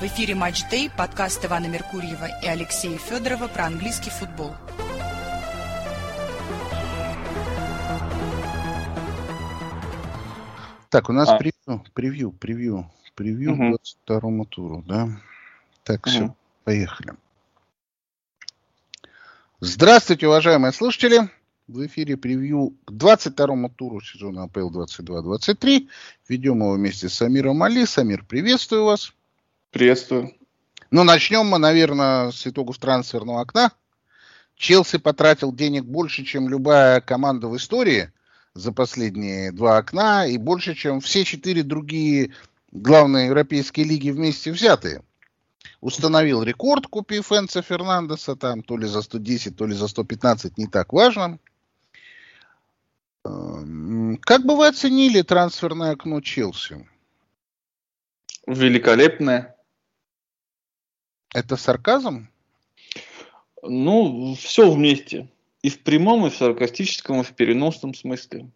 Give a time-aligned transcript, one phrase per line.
[0.00, 4.54] В эфире «Матч Дэй», подкаст Ивана Меркурьева и Алексея Федорова про английский футбол.
[10.88, 11.36] Так, у нас а.
[11.36, 13.78] превью, превью, превью, превью угу.
[14.06, 15.08] 22 туру, да?
[15.82, 16.10] Так, угу.
[16.10, 17.14] все, поехали.
[19.58, 21.28] Здравствуйте, уважаемые слушатели!
[21.66, 25.88] В эфире превью к 22-му туру сезона АПЛ 22-23.
[26.28, 27.84] Ведем его вместе с Самиром Али.
[27.84, 29.12] Самир, приветствую вас.
[29.70, 30.32] Приветствую.
[30.90, 33.70] Ну, начнем мы, наверное, с итогов трансферного окна.
[34.56, 38.10] Челси потратил денег больше, чем любая команда в истории
[38.54, 42.32] за последние два окна, и больше, чем все четыре другие
[42.72, 45.02] главные европейские лиги вместе взятые.
[45.80, 50.66] Установил рекорд, купив Энца Фернандеса, там то ли за 110, то ли за 115, не
[50.66, 51.38] так важно.
[53.24, 56.88] Эм, как бы вы оценили трансферное окно Челси?
[58.46, 59.57] Великолепное.
[61.34, 62.28] Это сарказм?
[63.62, 65.28] Ну, все вместе.
[65.62, 68.50] И в прямом, и в саркастическом, и в переносном смысле.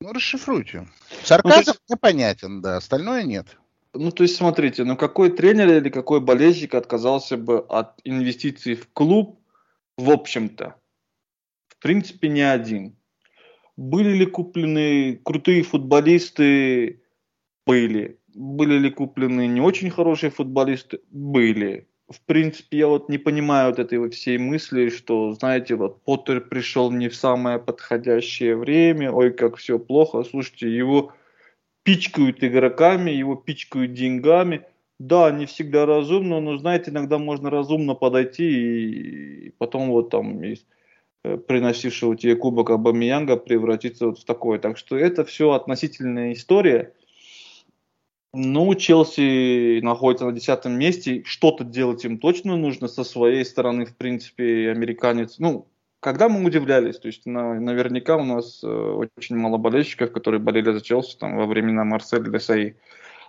[0.00, 0.88] Ну, расшифруйте.
[1.22, 1.82] Сарказм ну, есть...
[1.88, 3.56] непонятен, да, остальное нет.
[3.94, 8.88] Ну, то есть, смотрите, ну какой тренер или какой болельщик отказался бы от инвестиций в
[8.92, 9.40] клуб,
[9.96, 10.74] в общем-то?
[11.68, 12.96] В принципе, не один.
[13.76, 17.02] Были ли куплены крутые футболисты?
[17.66, 18.18] Были.
[18.36, 21.00] Были ли куплены не очень хорошие футболисты?
[21.10, 21.88] Были.
[22.06, 26.42] В принципе, я вот не понимаю вот этой вот всей мысли, что, знаете, вот Поттер
[26.42, 30.22] пришел не в самое подходящее время, ой, как все плохо.
[30.22, 31.14] Слушайте, его
[31.82, 34.66] пичкают игроками, его пичкают деньгами.
[34.98, 40.66] Да, не всегда разумно, но, знаете, иногда можно разумно подойти и потом вот там из
[41.24, 44.58] э, приносившего тебе кубок Абамиянга превратиться вот в такое.
[44.58, 46.92] Так что это все относительная история.
[48.38, 51.22] Ну, Челси находится на десятом месте.
[51.24, 55.38] Что-то делать им точно нужно со своей стороны, в принципе, американец.
[55.38, 55.68] Ну,
[56.00, 58.66] когда мы удивлялись, то есть на, наверняка у нас э,
[59.16, 62.76] очень мало болельщиков, которые болели за Челси там, во времена Марселя Десаи.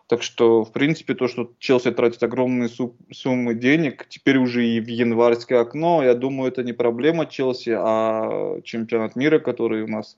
[0.07, 2.69] Так что, в принципе, то, что Челси тратит огромные
[3.11, 8.59] суммы денег, теперь уже и в январское окно, я думаю, это не проблема Челси, а
[8.65, 10.17] чемпионат мира, который у нас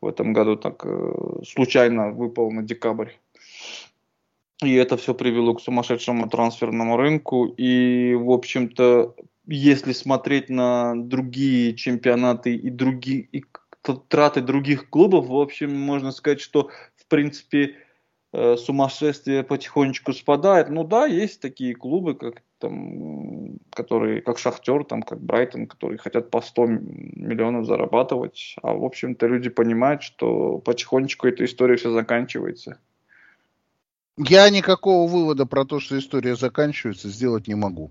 [0.00, 3.10] в этом году так э, случайно выпал на декабрь.
[4.62, 7.46] И это все привело к сумасшедшему трансферному рынку.
[7.46, 9.14] И, в общем-то,
[9.46, 13.44] если смотреть на другие чемпионаты и другие и
[14.08, 17.76] траты других клубов, в общем, можно сказать, что в принципе
[18.34, 20.68] э, сумасшествие потихонечку спадает.
[20.68, 26.30] Ну да, есть такие клубы, как там, которые, как Шахтер, там, как Брайтон, которые хотят
[26.30, 28.56] по 100 миллионов зарабатывать.
[28.62, 32.78] А в общем-то люди понимают, что потихонечку эта история все заканчивается.
[34.22, 37.90] Я никакого вывода про то, что история заканчивается, сделать не могу.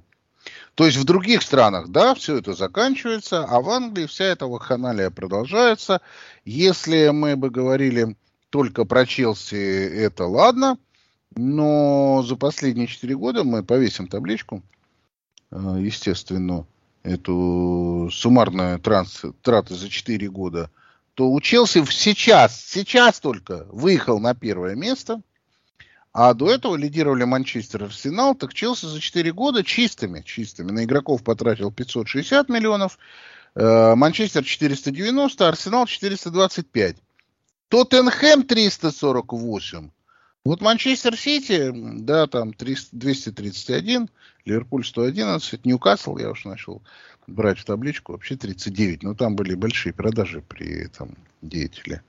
[0.75, 5.09] То есть в других странах, да, все это заканчивается, а в Англии вся эта вакханалия
[5.09, 6.01] продолжается.
[6.45, 8.15] Если мы бы говорили
[8.51, 10.77] только про Челси, это ладно,
[11.35, 14.61] но за последние 4 года мы повесим табличку,
[15.49, 16.67] э, естественно,
[17.01, 20.69] эту суммарную транс, траты за 4 года,
[21.15, 25.23] то у Челси сейчас, сейчас только выехал на первое место–
[26.21, 30.69] а до этого лидировали Манчестер и Арсенал, так Челси за 4 года чистыми, чистыми.
[30.69, 32.99] На игроков потратил 560 миллионов,
[33.55, 36.97] э, Манчестер 490, Арсенал 425.
[37.69, 39.91] Тоттенхэм 348.
[40.43, 44.09] Вот Манчестер Сити, да, там 300, 231,
[44.43, 46.81] Ливерпуль 111, Ньюкасл, я уж начал
[47.27, 49.03] брать в табличку, вообще 39.
[49.03, 52.01] Но там были большие продажи при этом деятеле,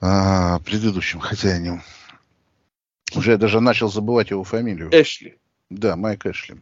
[0.00, 1.82] а, предыдущем хозяине.
[3.14, 4.90] Уже я даже начал забывать его фамилию.
[4.92, 5.38] Эшли.
[5.70, 6.56] Да, Майк Эшли.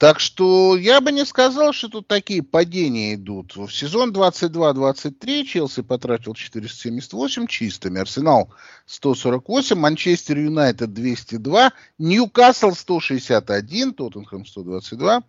[0.00, 3.54] Так что я бы не сказал, что тут такие падения идут.
[3.54, 8.50] В сезон 22-23 Челси потратил 478 чистыми, Арсенал
[8.86, 15.22] 148, Манчестер Юнайтед 202, Ньюкасл 161, Тоттенхэм 122,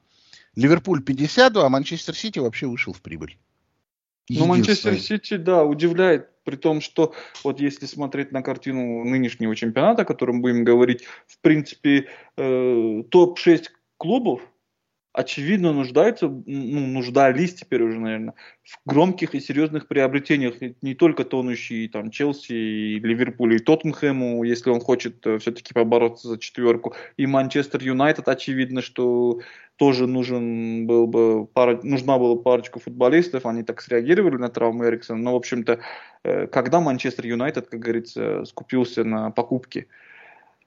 [0.56, 3.38] Ливерпуль 52, а Манчестер Сити вообще вышел в прибыль.
[4.30, 7.14] Ну, Манчестер Сити, да, удивляет, при том, что
[7.46, 13.68] вот если смотреть на картину нынешнего чемпионата, о котором будем говорить, в принципе, э, топ-6
[13.98, 14.42] клубов
[15.14, 20.56] очевидно нуждаются, ну, нуждались теперь уже, наверное, в громких и серьезных приобретениях.
[20.82, 26.30] Не только тонущий там Челси, и Ливерпуль, и Тоттенхэму, если он хочет э, все-таки побороться
[26.30, 26.96] за четверку.
[27.18, 29.42] И Манчестер Юнайтед, очевидно, что
[29.76, 35.20] тоже нужен был бы пара, нужна была парочка футболистов, они так среагировали на травму Эриксона.
[35.20, 35.80] Но, в общем-то,
[36.24, 39.88] э, когда Манчестер Юнайтед, как говорится, скупился на покупки,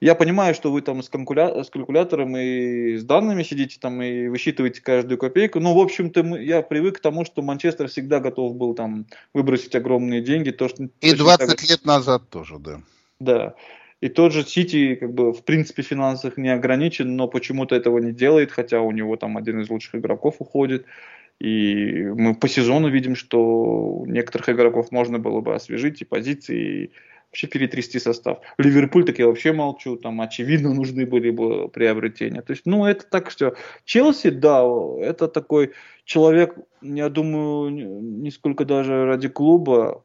[0.01, 1.63] Я понимаю, что вы там с, калькуля...
[1.63, 5.59] с калькулятором и с данными сидите там и высчитываете каждую копейку.
[5.59, 6.43] Но, в общем-то, мы...
[6.43, 10.51] я привык к тому, что Манчестер всегда готов был там выбросить огромные деньги.
[10.51, 10.89] То, что...
[11.01, 11.69] И 20 так...
[11.69, 12.81] лет назад тоже, да.
[13.19, 13.55] Да.
[14.01, 17.99] И тот же Сити, как бы, в принципе, в финансах не ограничен, но почему-то этого
[17.99, 20.85] не делает, хотя у него там один из лучших игроков уходит.
[21.39, 26.91] И мы по сезону видим, что некоторых игроков можно было бы освежить и позиции, и
[27.35, 28.39] вообще перетрясти состав.
[28.57, 32.41] Ливерпуль, так я вообще молчу, там очевидно нужны были бы приобретения.
[32.41, 33.53] То есть, ну, это так все.
[33.83, 34.63] Челси, да,
[35.01, 35.73] это такой
[36.05, 40.03] человек, я думаю, не сколько даже ради клуба,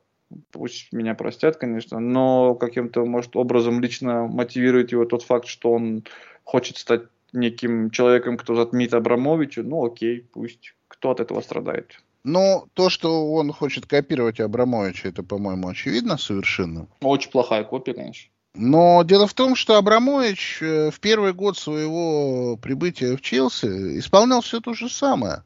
[0.51, 6.03] пусть меня простят, конечно, но каким-то, может, образом лично мотивирует его тот факт, что он
[6.43, 10.75] хочет стать неким человеком, кто затмит Абрамовича, ну окей, пусть.
[10.89, 12.03] Кто от этого страдает?
[12.23, 16.87] Ну, то, что он хочет копировать Абрамовича, это, по-моему, очевидно совершенно.
[17.01, 18.31] Очень плохая копия, конечно.
[18.55, 24.41] Но дело в том, что Абрамович э, в первый год своего прибытия в Челси исполнял
[24.41, 25.45] все то же самое.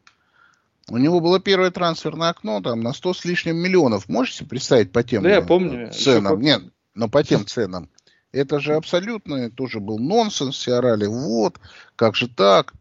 [0.89, 4.09] У него было первое трансферное окно там на 100 с лишним миллионов.
[4.09, 5.93] Можете представить по тем да, я помню.
[5.93, 6.41] ценам?
[6.41, 6.63] Нет,
[6.95, 7.89] но по тем ценам.
[8.33, 10.57] Это же абсолютно тоже был нонсенс.
[10.57, 11.61] Все орали, вот,
[11.97, 12.75] как же так?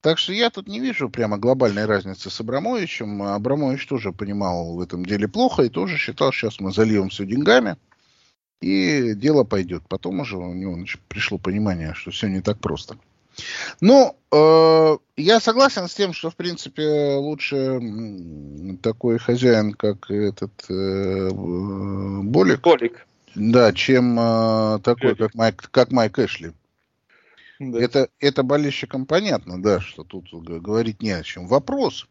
[0.00, 3.22] Так что я тут не вижу прямо глобальной разницы с Абрамовичем.
[3.22, 7.76] Абрамович тоже понимал в этом деле плохо и тоже считал, сейчас мы зальем все деньгами,
[8.60, 9.82] и дело пойдет.
[9.88, 10.78] Потом уже у него
[11.08, 12.96] пришло понимание, что все не так просто.
[13.80, 17.80] Ну, э, я согласен с тем, что, в принципе, лучше
[18.82, 22.60] такой хозяин, как этот э, Болик.
[22.60, 23.06] Болик.
[23.34, 26.52] Да, чем э, такой, как Майк, как Майк Эшли.
[27.58, 27.80] Да.
[27.80, 31.48] Это, это болельщикам понятно, да, что тут говорить не о чем.
[31.48, 32.06] Вопрос.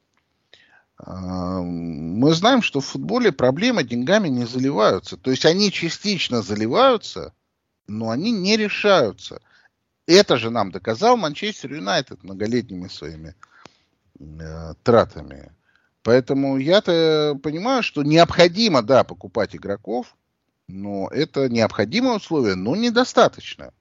[0.97, 5.15] А, мы знаем, что в футболе проблемы деньгами не заливаются.
[5.15, 7.33] То есть они частично заливаются,
[7.87, 9.41] но они не решаются.
[10.05, 13.35] Это же нам доказал Манчестер Юнайтед многолетними своими
[14.19, 15.51] э, тратами.
[16.01, 20.15] Поэтому я-то понимаю, что необходимо, да, покупать игроков,
[20.67, 23.73] но это необходимое условие, но недостаточно.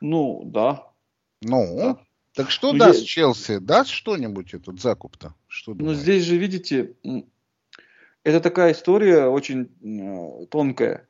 [0.00, 0.86] Ну, да.
[1.42, 1.98] Ну, да.
[2.34, 3.08] так что ну, даст есть...
[3.08, 3.58] Челси?
[3.58, 5.34] Даст что-нибудь этот закуп-то?
[5.46, 6.94] Что ну, здесь же, видите,
[8.24, 11.06] это такая история очень э, тонкая.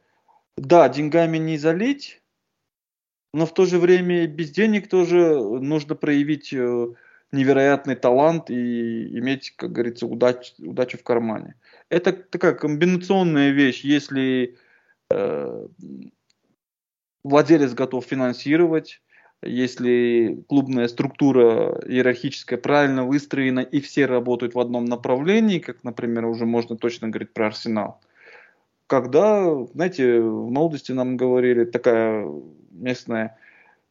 [0.56, 2.20] Да, деньгами не залить,
[3.32, 6.88] но в то же время без денег тоже нужно проявить э,
[7.32, 11.54] невероятный талант и иметь, как говорится, удач, удачу в кармане.
[11.88, 14.58] Это такая комбинационная вещь, если
[15.10, 15.68] э,
[17.24, 19.00] владелец готов финансировать,
[19.42, 26.44] если клубная структура иерархическая правильно выстроена и все работают в одном направлении, как, например, уже
[26.44, 28.00] можно точно говорить про Арсенал.
[28.86, 32.28] Когда, знаете, в молодости нам говорили такая
[32.70, 33.38] местная,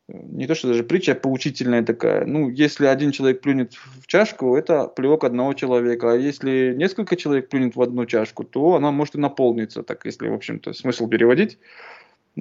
[0.07, 2.25] не то что даже притча, а поучительная такая.
[2.25, 6.11] Ну, если один человек плюнет в чашку, это плевок одного человека.
[6.11, 10.27] А если несколько человек плюнет в одну чашку, то она может и наполниться, так если,
[10.27, 11.59] в общем-то, смысл переводить.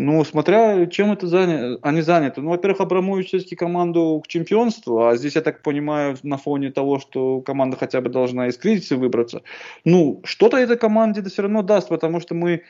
[0.00, 1.77] Ну, смотря чем это заня...
[1.83, 2.41] они заняты.
[2.41, 7.00] Ну, во-первых, Абрамович все-таки команду к чемпионству, а здесь, я так понимаю, на фоне того,
[7.00, 9.43] что команда хотя бы должна из кризиса выбраться.
[9.85, 12.62] Ну, что-то этой команде это все равно даст, потому что мы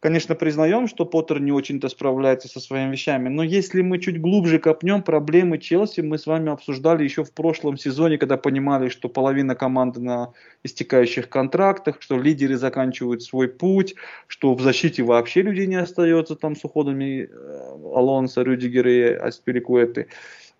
[0.00, 4.58] конечно, признаем, что Поттер не очень-то справляется со своими вещами, но если мы чуть глубже
[4.58, 9.54] копнем, проблемы Челси мы с вами обсуждали еще в прошлом сезоне, когда понимали, что половина
[9.54, 10.32] команды на
[10.64, 13.94] истекающих контрактах, что лидеры заканчивают свой путь,
[14.26, 20.08] что в защите вообще людей не остается там с уходами э, Алонса, Рюдигера и Аспирикуэты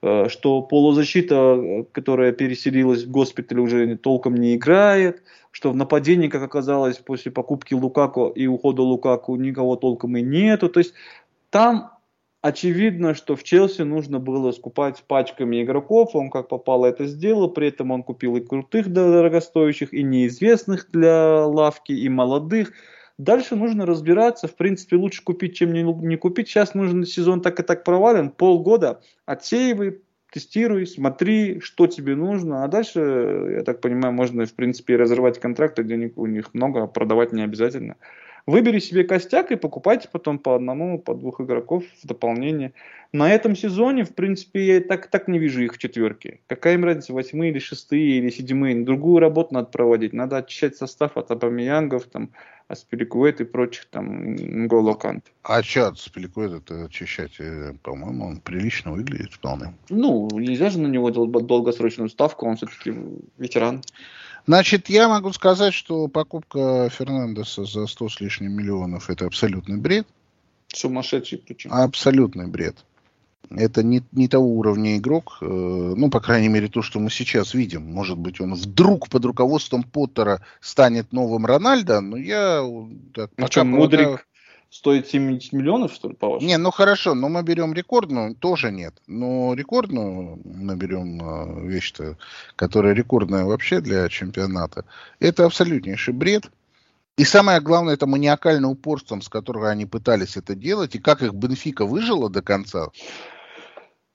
[0.02, 6.98] что полузащита, которая переселилась в госпиталь, уже толком не играет, что в нападении, как оказалось,
[6.98, 10.68] после покупки Лукаку и ухода Лукаку никого толком и нету.
[10.68, 10.92] То есть
[11.50, 11.92] там
[12.42, 17.68] очевидно, что в Челси нужно было скупать пачками игроков, он как попало это сделал, при
[17.68, 22.72] этом он купил и крутых дорогостоящих, и неизвестных для лавки, и молодых.
[23.18, 26.48] Дальше нужно разбираться, в принципе, лучше купить, чем не, не купить.
[26.48, 32.68] Сейчас нужен сезон так и так провален, полгода отсеивай, тестируй, смотри, что тебе нужно, а
[32.68, 37.32] дальше, я так понимаю, можно, в принципе, разрывать контракты, денег у них много, а продавать
[37.32, 37.96] не обязательно.
[38.46, 42.74] Выбери себе костяк и покупайте потом по одному, по двух игроков в дополнение.
[43.12, 46.38] На этом сезоне, в принципе, я так, так не вижу их в четверке.
[46.46, 48.84] Какая им разница, восьмые или шестые или седьмые.
[48.84, 50.12] Другую работу надо проводить.
[50.12, 52.30] Надо очищать состав от Абамиянгов, там,
[52.68, 55.24] Аспиликуэт и прочих там Нголо Кант.
[55.42, 57.38] А что от Аспиликуэта очищать?
[57.38, 59.74] Э, по-моему, он прилично выглядит вполне.
[59.88, 62.92] Ну, нельзя же на него делать долгосрочную ставку, он все-таки
[63.38, 63.82] ветеран.
[64.46, 70.06] Значит, я могу сказать, что покупка Фернандеса за 100 с лишним миллионов это абсолютный бред.
[70.68, 71.72] Сумасшедший причем.
[71.72, 72.84] Абсолютный бред.
[73.50, 77.54] Это не, не того уровня игрок, э, ну, по крайней мере, то, что мы сейчас
[77.54, 77.82] видим.
[77.82, 82.62] Может быть, он вдруг под руководством Поттера станет новым Рональдо, но я...
[83.14, 84.20] Так, а что, Мудрик полагаю...
[84.70, 86.48] стоит 70 миллионов, что ли, по-вашему?
[86.48, 88.94] Не, ну хорошо, но мы берем рекордную, тоже нет.
[89.06, 92.16] Но рекордную мы берем э, вещь-то,
[92.56, 94.84] которая рекордная вообще для чемпионата.
[95.20, 96.50] Это абсолютнейший бред.
[97.16, 101.32] И самое главное, это маниакальное упорством, с которого они пытались это делать, и как их
[101.32, 102.88] Бенфика выжила до конца.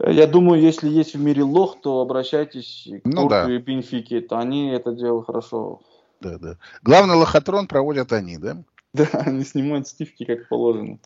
[0.05, 3.51] Я думаю, если есть в мире лох, то обращайтесь к ну, да.
[3.51, 4.21] и Бенфике.
[4.21, 5.81] То они это делают хорошо.
[6.21, 6.57] Да, да.
[6.81, 8.63] Главный лохотрон проводят они, да?
[8.93, 10.99] Да, они снимают стивки как положено.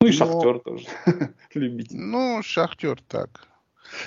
[0.00, 0.12] Ну и Но...
[0.12, 0.86] Шахтер тоже.
[1.54, 1.96] Любите.
[1.96, 3.48] Ну, Шахтер так.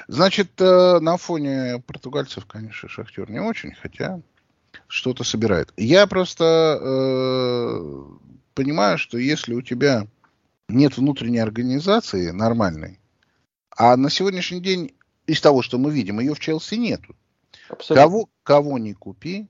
[0.08, 4.22] Значит, э, на фоне португальцев, конечно, Шахтер не очень, хотя
[4.88, 5.74] что-то собирает.
[5.76, 8.04] Я просто э,
[8.54, 10.08] понимаю, что если у тебя
[10.70, 13.00] нет внутренней организации нормальной,
[13.76, 14.94] а на сегодняшний день,
[15.28, 17.16] из того, что мы видим, ее в Челси нету.
[17.70, 17.96] Абсолютно.
[17.96, 19.48] Кого, кого не купи,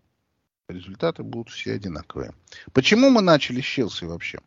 [0.67, 2.33] результаты будут все одинаковые.
[2.73, 4.39] Почему мы начали с Челси вообще?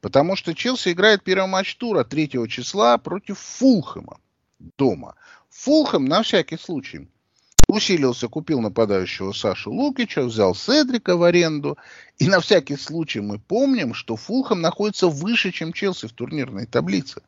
[0.00, 4.18] Потому что Челси играет первый матч тура 3 числа против Фулхэма
[4.76, 5.14] дома.
[5.50, 7.08] Фулхэм на всякий случай
[7.70, 11.78] усилился, купил нападающего Сашу Лукича, взял Седрика в аренду.
[12.18, 17.22] И на всякий случай мы помним, что Фулхэм находится выше, чем Челси в турнирной таблице.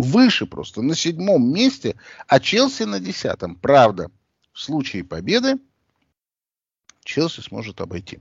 [0.00, 1.94] Выше просто, на седьмом месте,
[2.26, 3.54] а Челси на десятом.
[3.54, 4.10] Правда,
[4.52, 5.58] в случае победы
[7.04, 8.20] Челси сможет обойти.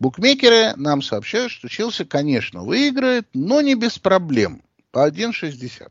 [0.00, 4.62] Букмекеры нам сообщают, что Челси, конечно, выиграет, но не без проблем.
[4.90, 5.88] По 1,60.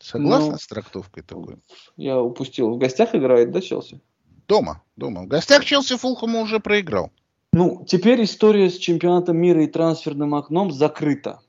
[0.00, 1.58] Согласна ну, с трактовкой такой?
[1.96, 2.70] Я упустил.
[2.70, 4.00] В гостях играет, да, Челси?
[4.48, 5.22] Дома, дома.
[5.22, 7.12] В гостях Челси Фулхаму уже проиграл.
[7.52, 11.40] Ну, теперь история с чемпионатом мира и трансферным окном закрыта.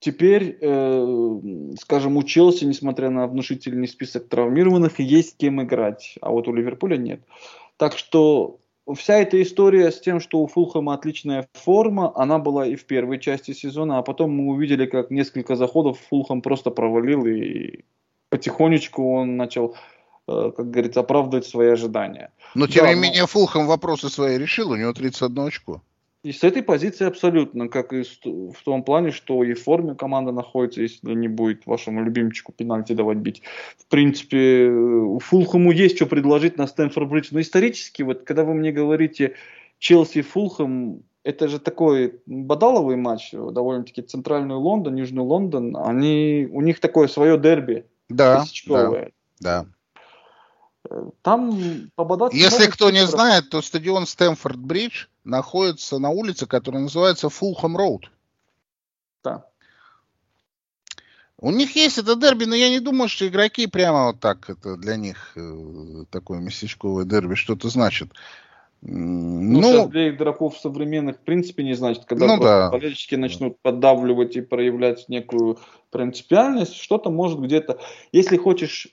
[0.00, 1.40] Теперь, э,
[1.78, 6.96] скажем, у Челси, несмотря на внушительный список травмированных, есть кем играть, а вот у Ливерпуля
[6.96, 7.20] нет.
[7.76, 8.58] Так что
[8.94, 13.18] вся эта история с тем, что у Фулхэма отличная форма, она была и в первой
[13.18, 17.80] части сезона, а потом мы увидели, как несколько заходов Фулхэм просто провалил, и
[18.30, 19.76] потихонечку он начал,
[20.28, 22.32] э, как говорится, оправдывать свои ожидания.
[22.54, 25.82] Но, тем да, не менее, Фулхэм вопросы свои решил, у него 31 очко.
[26.22, 30.32] И с этой позиции абсолютно, как и в том плане, что и в форме команда
[30.32, 33.42] находится, если не будет вашему любимчику пенальти давать бить.
[33.78, 37.28] В принципе, у Фулхэму есть что предложить на Стэнфорд Бридж.
[37.30, 39.34] Но исторически, вот когда вы мне говорите
[39.78, 47.08] Челси-Фулхэм, это же такой бадаловый матч, довольно-таки центральный Лондон, Южный Лондон, они, у них такое
[47.08, 47.86] свое дерби.
[48.10, 49.08] Да, да,
[49.40, 49.66] да.
[51.22, 52.36] Там пободаться...
[52.36, 58.10] Если кто не знает, то стадион Стэнфорд Бридж находится на улице, которая называется Фулхэм Роуд.
[59.22, 59.44] Да.
[61.38, 64.76] У них есть это дерби, но я не думаю, что игроки прямо вот так, это
[64.76, 68.10] для них э, такое местечковое дерби что-то значит.
[68.82, 72.70] Ну, ну для игроков современных в принципе не значит, когда ну, да.
[72.70, 75.58] болельщики начнут поддавливать и проявлять некую
[75.90, 77.78] принципиальность, что-то может где-то.
[78.12, 78.88] Если хочешь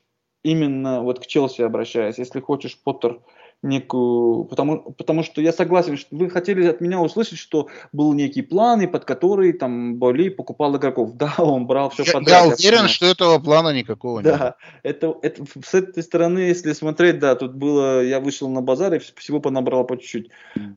[0.47, 3.19] именно вот к Челси обращаясь, если хочешь Поттер
[3.63, 8.43] некую, потому, потому что я согласен, что вы хотели от меня услышать, что был некий
[8.43, 11.11] план, и под который там Боли покупал игроков.
[11.17, 12.45] Да, он брал все я, подряд.
[12.45, 14.39] Я уверен, я что этого плана никакого да, нет.
[14.39, 18.93] Да, это, это с этой стороны, если смотреть, да, тут было, я вышел на базар
[18.93, 20.29] и всего понабрал по чуть-чуть.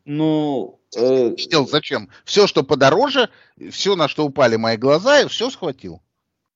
[0.07, 1.35] Но э,
[1.69, 2.09] зачем?
[2.25, 3.29] Все, что подороже,
[3.71, 6.01] все, на что упали мои глаза, и все схватил.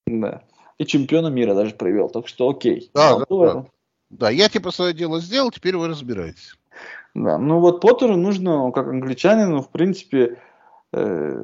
[0.07, 0.43] Да
[0.79, 2.09] и чемпиона мира даже привел.
[2.09, 2.91] Так что окей.
[2.95, 3.67] Да, да, да.
[4.11, 6.55] да, я типа свое дело сделал, теперь вы разбираетесь.
[7.15, 10.39] Да, ну вот Поттеру нужно, как англичанину, в принципе,
[10.93, 11.37] э,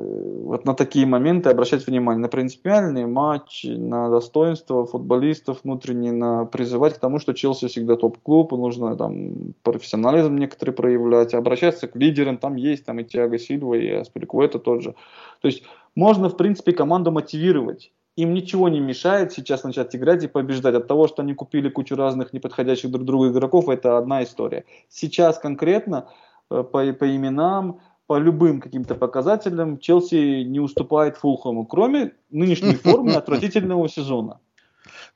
[0.44, 6.94] вот на такие моменты обращать внимание, на принципиальные матчи, на достоинство футболистов внутренне, на призывать
[6.94, 12.36] к тому, что Челси всегда топ-клуб, и нужно там профессионализм некоторый проявлять, обращаться к лидерам,
[12.36, 14.96] там есть там и Тиаго Сильва, и Аспиликуэта тот же.
[15.40, 15.62] То есть
[15.94, 20.74] можно, в принципе, команду мотивировать им ничего не мешает сейчас начать играть и побеждать.
[20.74, 24.64] От того, что они купили кучу разных неподходящих друг другу игроков, это одна история.
[24.88, 26.08] Сейчас конкретно
[26.50, 33.12] э, по, по именам, по любым каким-то показателям Челси не уступает Фулхэму, кроме нынешней формы
[33.12, 34.40] отвратительного сезона.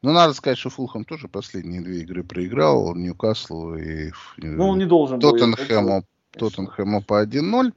[0.02, 4.84] Ну, надо сказать, что Фулхэм тоже последние две игры проиграл, Ньюкаслу и ну, он не
[4.84, 7.72] должен Тоттенхэму, Тоттенхэму по 1-0.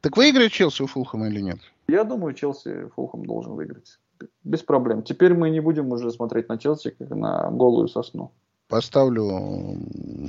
[0.00, 1.58] Так выиграет Челси у Фулхэма или нет?
[1.88, 3.98] Я думаю, Челси Фулхэм должен выиграть
[4.44, 5.02] без проблем.
[5.02, 8.32] Теперь мы не будем уже смотреть на Челси как на голую сосну.
[8.68, 9.78] Поставлю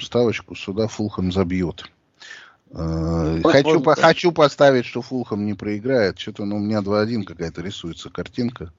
[0.02, 1.86] ставочку, сюда Фулхэм забьет.
[2.74, 6.20] Э, хочу, по, хочу поставить, что Фулхам не проиграет.
[6.20, 8.72] Что-то ну, у меня 2-1 какая-то рисуется картинка.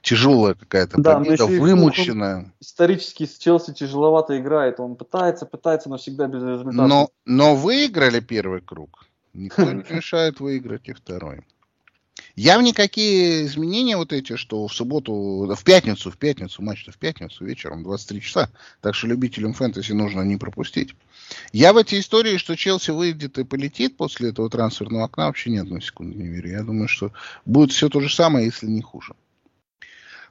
[0.00, 2.52] Тяжелая какая-то да, победа, вымученная.
[2.60, 4.80] Исторически с Челси тяжеловато играет.
[4.80, 6.86] Он пытается, пытается, но всегда без результата.
[6.86, 9.06] Но, но выиграли первый круг.
[9.32, 11.44] Никто не мешает выиграть и второй.
[12.34, 16.96] Я в никакие изменения вот эти, что в субботу, в пятницу, в пятницу, матч-то в
[16.96, 18.50] пятницу вечером, 23 часа,
[18.80, 20.94] так что любителям фэнтези нужно не пропустить.
[21.52, 25.58] Я в эти истории, что Челси выйдет и полетит после этого трансферного окна, вообще ни
[25.58, 26.50] одной секунды не верю.
[26.50, 27.12] Я думаю, что
[27.44, 29.14] будет все то же самое, если не хуже.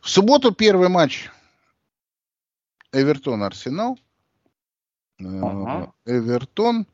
[0.01, 1.29] В субботу первый матч
[2.91, 3.99] Эвертон-Арсенал.
[5.19, 5.93] Ага.
[6.05, 6.87] Э, Эвертон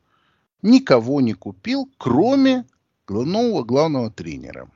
[0.61, 2.65] никого не купил, кроме
[3.07, 4.69] нового главного тренера.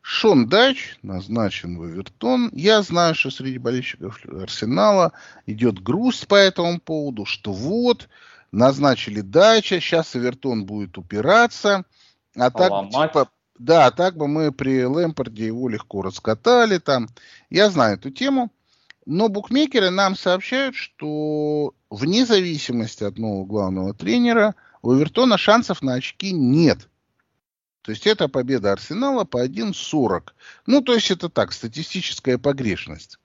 [0.00, 2.50] Шон Дач назначен в Эвертон.
[2.52, 5.12] Я знаю, что среди болельщиков Арсенала
[5.46, 8.08] идет грусть по этому поводу, что вот,
[8.52, 11.84] назначили Дача, сейчас Эвертон будет упираться.
[12.36, 13.28] А так, типа,
[13.58, 17.08] да, так бы мы при Лэмпорде его легко раскатали там.
[17.50, 18.52] Я знаю эту тему.
[19.04, 25.94] Но букмекеры нам сообщают, что вне зависимости от нового главного тренера у Эвертона шансов на
[25.94, 26.88] очки нет.
[27.88, 30.32] То есть это победа Арсенала по 1.40.
[30.66, 33.18] Ну, то есть это так, статистическая погрешность.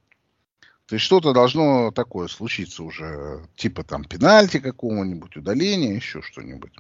[0.86, 6.72] То есть что-то должно такое случиться уже, типа там пенальти какого-нибудь, удаления, еще что-нибудь.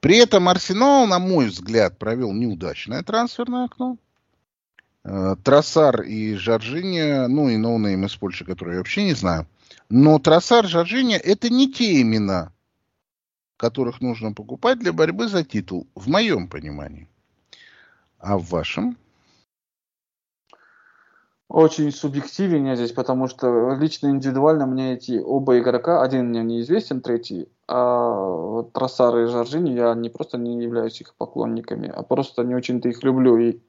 [0.00, 3.98] При этом Арсенал, на мой взгляд, провел неудачное трансферное окно.
[5.04, 9.46] Э, Троссар и Жоржини, ну и ноунейм из Польши, которые я вообще не знаю.
[9.90, 12.50] Но Троссар, Жоржини это не те имена,
[13.56, 17.08] которых нужно покупать для борьбы за титул, в моем понимании.
[18.18, 18.96] А в вашем?
[21.48, 27.00] Очень субъективен я здесь, потому что лично индивидуально мне эти оба игрока, один мне неизвестен,
[27.00, 32.42] третий, а вот Троссар и Жоржини, я не просто не являюсь их поклонниками, а просто
[32.44, 33.60] не очень-то их люблю и,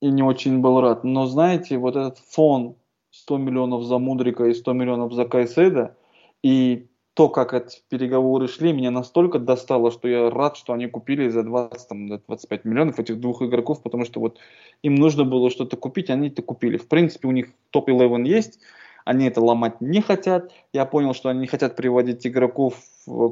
[0.00, 1.04] и не очень был рад.
[1.04, 2.76] Но знаете, вот этот фон
[3.10, 5.96] 100 миллионов за Мудрика и 100 миллионов за Кайседа,
[6.42, 11.28] и то, как эти переговоры шли, меня настолько достало, что я рад, что они купили
[11.28, 14.38] за 20, там, 25 миллионов этих двух игроков, потому что вот
[14.82, 16.78] им нужно было что-то купить, они это купили.
[16.78, 18.60] В принципе, у них топ-11 есть,
[19.04, 20.52] они это ломать не хотят.
[20.72, 22.76] Я понял, что они не хотят приводить игроков,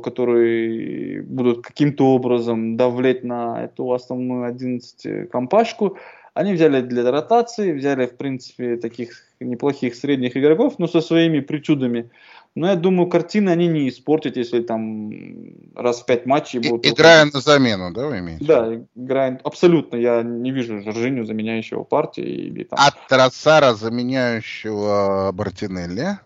[0.02, 5.96] которые будут каким-то образом давлеть на эту основную 11 компашку.
[6.34, 12.10] Они взяли для ротации, взяли, в принципе, таких неплохих средних игроков, но со своими причудами.
[12.56, 15.12] Но я думаю, картины они не испортят, если там
[15.74, 16.86] раз в пять матчей будут...
[16.86, 18.44] Играя на замену, да, вы имеете?
[18.44, 19.40] Да, играя...
[19.44, 19.96] Абсолютно.
[19.96, 22.24] Я не вижу Жоржиню, заменяющего партии.
[22.24, 22.78] Или, там...
[22.80, 26.18] А Троссара, заменяющего Бартинелли?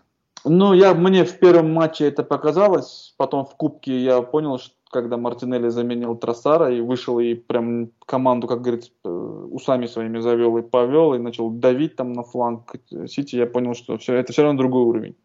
[0.45, 3.13] Ну, я, мне в первом матче это показалось.
[3.17, 8.47] Потом в Кубке я понял, что когда Мартинелли заменил Троссара и вышел и прям команду,
[8.47, 12.75] как говорится, э, усами своими завел и повел, и начал давить там на фланг
[13.07, 15.15] Сити, я понял, что все, это все равно другой уровень.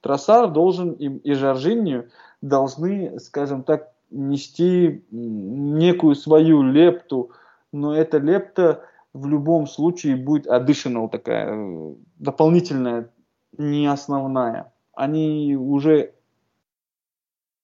[0.00, 7.32] Троссар должен и, и Жоржинью должны, скажем так, нести некую свою лепту,
[7.72, 13.10] но эта лепта в любом случае будет additional такая, э, дополнительная,
[13.56, 14.72] не основная.
[14.94, 16.14] Они уже,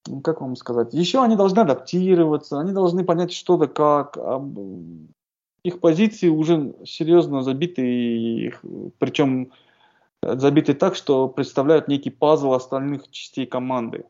[0.07, 4.19] ну, как вам сказать, еще они должны адаптироваться, они должны понять что-то как,
[5.63, 8.53] их позиции уже серьезно забиты,
[8.99, 9.51] причем
[10.37, 14.05] забиты так, что представляют некий пазл остальных частей команды.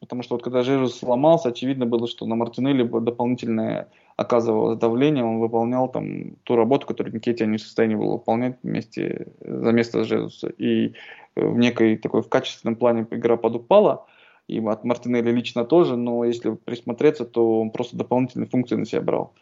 [0.00, 5.38] Потому что вот когда Жезус сломался, очевидно было, что на Мартинелли дополнительное оказывалось давление, он
[5.38, 10.48] выполнял там ту работу, которую Никитя не в состоянии был выполнять вместе за место Жезуса.
[10.48, 10.94] И
[11.36, 14.06] в некой такой в качественном плане игра подупала,
[14.48, 19.02] и от Мартинелли лично тоже, но если присмотреться, то он просто дополнительные функции на себя
[19.02, 19.34] брал.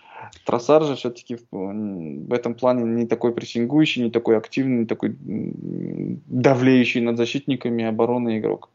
[0.45, 7.01] Троссар же все-таки в, этом плане не такой прессингующий, не такой активный, не такой давлеющий
[7.01, 8.71] над защитниками обороны игрок.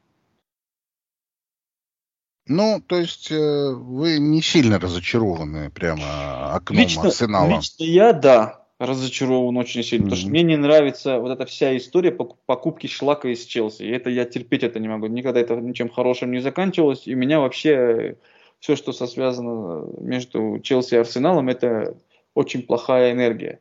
[2.48, 7.48] Ну, то есть э, вы не сильно разочарованы прямо окном лично, Арсенала?
[7.48, 10.10] Лично я, да, разочарован очень сильно, mm-hmm.
[10.10, 13.84] потому что мне не нравится вот эта вся история покупки шлака из Челси.
[13.84, 15.06] Это я терпеть это не могу.
[15.06, 17.08] Никогда это ничем хорошим не заканчивалось.
[17.08, 18.18] И меня вообще
[18.62, 21.98] все, что связано между Челси и Арсеналом, это
[22.36, 23.60] очень плохая энергия.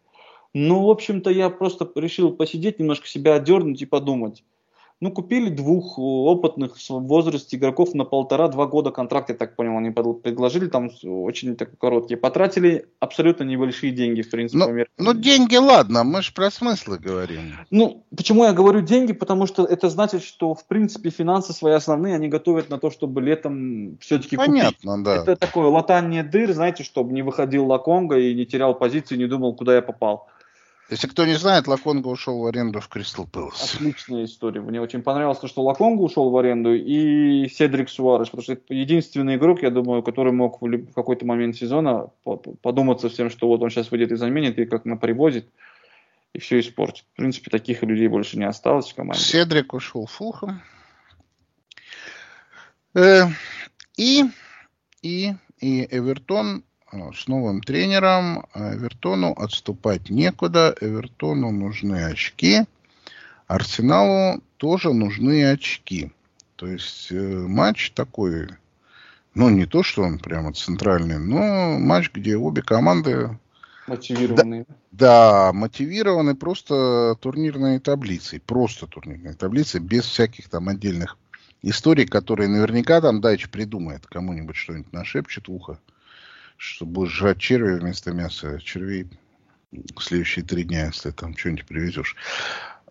[0.53, 4.45] Ну, в общем-то, я просто решил посидеть, немножко себя отдернуть и подумать.
[5.03, 9.91] Ну, купили двух опытных в возрасте игроков на полтора-два года контракт, я так понял, они
[9.91, 12.19] предложили там очень так, короткие.
[12.19, 14.87] Потратили абсолютно небольшие деньги, в принципе.
[14.99, 17.55] Ну, ну деньги, ладно, мы же про смыслы говорим.
[17.71, 19.15] Ну, почему я говорю деньги?
[19.15, 23.23] Потому что это значит, что, в принципе, финансы свои основные, они готовят на то, чтобы
[23.23, 25.05] летом все-таки Понятно, купить.
[25.05, 25.17] да.
[25.17, 29.55] Это такое латание дыр, знаете, чтобы не выходил Лаконга и не терял позиции, не думал,
[29.55, 30.29] куда я попал.
[30.91, 33.77] Если кто не знает, Лаконга ушел в аренду в Кристал Пэлас.
[33.77, 34.61] Отличная история.
[34.61, 38.75] Мне очень понравилось то, что Лаконга ушел в аренду и Седрик Суарес, потому что это
[38.75, 42.11] единственный игрок, я думаю, который мог в какой-то момент сезона
[42.63, 45.49] подумать совсем, что вот он сейчас выйдет и заменит, и как на привозит,
[46.33, 47.05] и все испортит.
[47.13, 49.23] В принципе, таких людей больше не осталось в команде.
[49.23, 50.61] Седрик ушел Фулхэм.
[52.95, 53.27] Э,
[53.97, 54.25] и,
[55.03, 58.47] и, и Эвертон с новым тренером.
[58.55, 60.75] Эвертону отступать некуда.
[60.81, 62.65] Эвертону нужны очки.
[63.47, 66.13] Арсеналу тоже нужны очки.
[66.57, 68.49] То есть э, матч такой,
[69.35, 73.39] ну не то, что он прямо центральный, но матч, где обе команды
[73.87, 74.67] мотивированы.
[74.69, 78.41] Да, да, мотивированы просто турнирной таблицей.
[78.41, 81.17] Просто турнирной таблицей, без всяких там отдельных
[81.63, 85.79] историй, которые наверняка там Дайч придумает, кому-нибудь что-нибудь нашепчет в ухо
[86.61, 89.07] что будешь жрать черви вместо мяса червей
[89.99, 92.17] следующие три дня, если там что-нибудь привезешь.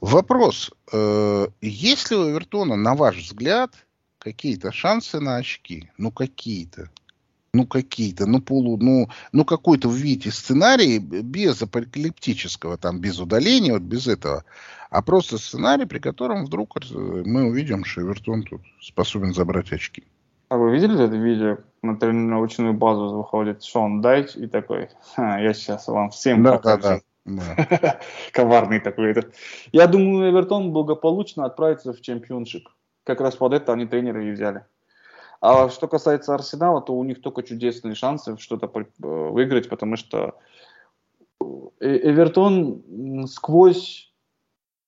[0.01, 0.71] Вопрос.
[0.91, 3.75] Э, есть ли у Эвертона, на ваш взгляд,
[4.17, 5.91] какие-то шансы на очки?
[5.99, 6.89] Ну, какие-то.
[7.53, 8.25] Ну, какие-то.
[8.25, 14.07] Ну, полу, ну, ну какой-то в виде сценарий без апокалиптического, там, без удаления, вот без
[14.07, 14.45] этого.
[14.89, 20.03] А просто сценарий, при котором вдруг мы увидим, что Эвертон тут способен забрать очки.
[20.47, 21.59] А вы видели это видео?
[21.81, 27.01] На тренировочную базу выходит Шон Дайч и такой, я сейчас вам всем да, покажу.
[27.25, 27.99] Да, да.
[28.33, 29.33] Коварный такой этот.
[29.71, 32.67] Я думаю, Эвертон благополучно отправится в чемпионшип.
[33.03, 34.65] Как раз под это они тренеры и взяли.
[35.41, 40.35] А что касается Арсенала, то у них только чудесные шансы что-то э, выиграть, потому что
[41.39, 41.45] э,
[41.79, 44.11] Эвертон сквозь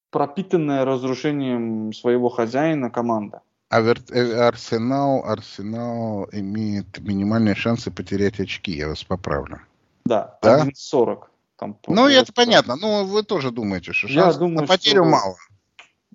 [0.10, 3.41] пропитанная разрушением своего хозяина команда.
[3.71, 9.62] Э, Арсенал, Арсенал имеет минимальные шансы потерять очки, я вас поправлю.
[10.05, 10.65] Да, да?
[10.65, 11.19] 1.40.
[11.55, 12.75] Там, ну, это понятно.
[12.75, 15.36] Ну, вы тоже думаете, что шанс я думаю, на потерю что мало.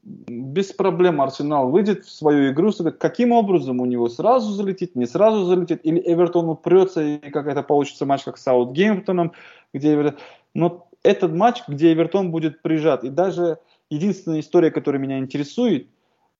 [0.02, 2.72] Без проблем Арсенал выйдет в свою игру.
[2.98, 7.62] Каким образом у него сразу залетит, не сразу залетит, или Эвертон упрется, и как это
[7.62, 9.32] получится матч, как с Саутгемптоном,
[9.72, 10.20] где Эвертон...
[10.52, 13.04] Но этот матч, где Эвертон будет прижат.
[13.04, 15.88] И даже единственная история, которая меня интересует,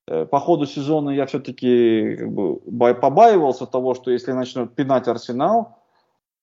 [0.07, 2.57] по ходу сезона я все-таки как бы,
[2.95, 5.79] побаивался того, что если начнут пинать Арсенал,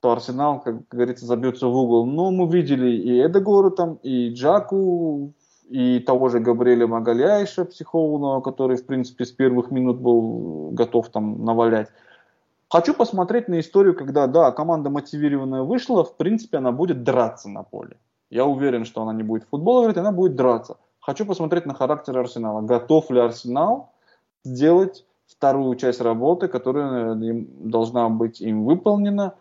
[0.01, 2.05] то Арсенал, как говорится, забьется в угол.
[2.05, 5.33] Но мы видели и Эдегору там, и Джаку,
[5.69, 11.45] и того же Габриэля Магаляйша, психованного, который, в принципе, с первых минут был готов там
[11.45, 11.87] навалять.
[12.69, 17.63] Хочу посмотреть на историю, когда, да, команда мотивированная вышла, в принципе, она будет драться на
[17.63, 17.95] поле.
[18.29, 20.77] Я уверен, что она не будет в футбол играть, она будет драться.
[21.05, 22.61] Хочу посмотреть на характер Арсенала.
[22.61, 23.91] Готов ли Арсенал
[24.45, 29.35] сделать вторую часть работы, которая должна быть им выполнена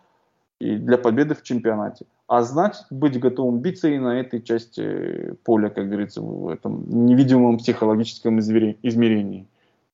[0.59, 2.05] и для победы в чемпионате.
[2.27, 7.59] А значит, быть готовым биться и на этой части поля, как говорится, в этом невидимом
[7.59, 9.47] психологическом измерении.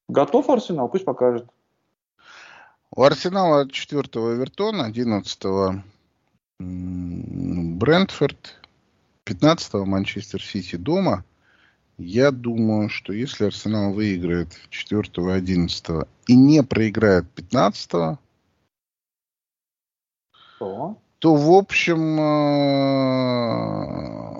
[0.07, 0.89] Готов Арсенал?
[0.89, 1.47] Пусть покажет.
[2.95, 5.43] У Арсенала 4 Эвертон, 11
[6.59, 8.55] Брентфорд,
[9.25, 11.23] 15 Манчестер Сити дома–
[11.99, 18.17] я думаю, что если Арсенал выиграет 4-11 и не проиграет 15
[20.59, 20.97] то?
[21.19, 22.23] то в общем э,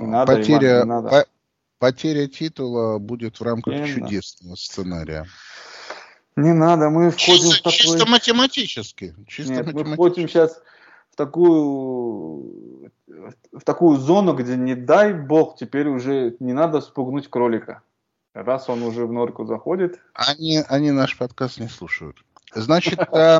[0.07, 1.25] надо, потеря, Иван, по,
[1.77, 4.61] потеря титула будет в рамках не чудесного надо.
[4.61, 5.25] сценария.
[6.37, 7.77] Не надо, мы входим чисто, в такой...
[7.77, 9.13] Чисто математически.
[9.27, 9.89] Чисто Нет, математически.
[9.89, 10.61] мы входим сейчас
[11.11, 12.91] в такую
[13.51, 17.81] в такую зону, где не дай бог, теперь уже не надо спугнуть кролика.
[18.33, 19.99] Раз он уже в норку заходит.
[20.13, 22.23] Они, они наш подкаст не слушают.
[22.53, 23.39] Значит, э,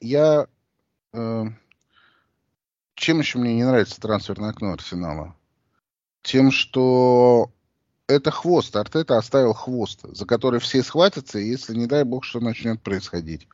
[0.00, 0.46] я...
[1.12, 1.44] Э,
[2.94, 5.36] чем еще мне не нравится трансферное окно Арсенала?
[6.22, 7.50] Тем, что
[8.08, 8.74] это хвост.
[8.74, 13.48] Артета оставил хвост, за который все схватятся, если, не дай бог, что начнет происходить.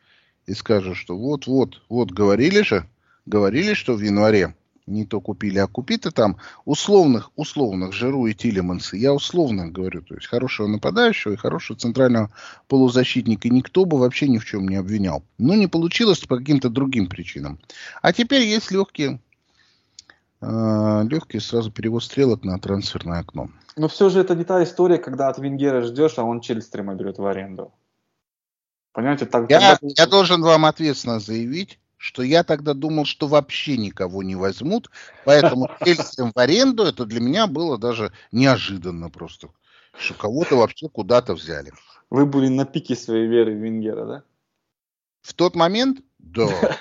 [0.45, 2.87] И скажут, что вот-вот, вот говорили же,
[3.25, 8.97] говорили, что в январе не то купили, а купи-то там условных, условных Жиру и Тилеманса.
[8.97, 12.31] Я условно говорю, то есть хорошего нападающего и хорошего центрального
[12.67, 15.23] полузащитника никто бы вообще ни в чем не обвинял.
[15.37, 17.59] Но не получилось по каким-то другим причинам.
[18.01, 19.19] А теперь есть легкие
[20.41, 23.49] э, легкий сразу перевод стрелок на трансферное окно.
[23.75, 27.17] Но все же это не та история, когда от Венгера ждешь, а он Чельстрима берет
[27.17, 27.71] в аренду.
[28.91, 29.49] Понимаете, так...
[29.49, 29.93] Я, тогда...
[29.97, 34.91] я должен вам ответственно заявить, что я тогда думал, что вообще никого не возьмут,
[35.23, 39.47] поэтому Чельстрим в аренду, это для меня было даже неожиданно просто,
[39.97, 41.71] что кого-то вообще куда-то взяли.
[42.09, 44.23] Вы были на пике своей веры в Венгера, да?
[45.21, 46.01] В тот момент?
[46.19, 46.49] Да.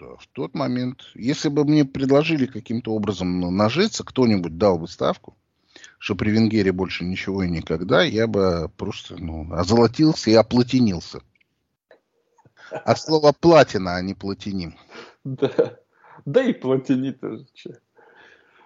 [0.00, 1.02] Да, в тот момент.
[1.14, 5.36] Если бы мне предложили каким-то образом нажиться, кто-нибудь дал бы ставку,
[5.98, 11.20] что при Венгере больше ничего и никогда, я бы просто ну, озолотился и оплатинился.
[12.70, 14.76] От слова платина, а не платиним.
[15.24, 15.78] Да.
[16.24, 17.46] Да и платини тоже.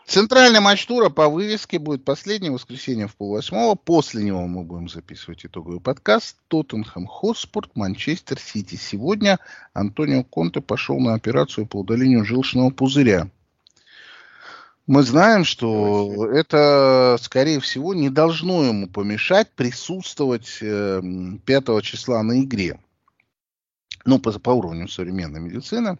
[0.06, 3.74] Центральный матч тура по вывеске будет последнее воскресенье в полвосьмого.
[3.74, 6.36] После него мы будем записывать итоговый подкаст.
[6.48, 8.76] Тоттенхэм Хоспорт, Манчестер Сити.
[8.76, 9.38] Сегодня
[9.72, 13.30] Антонио Конте пошел на операцию по удалению желчного пузыря.
[14.86, 22.42] Мы знаем, что это, скорее всего, не должно ему помешать присутствовать 5 эм, числа на
[22.42, 22.78] игре.
[24.04, 25.98] Ну, по, по уровню современной медицины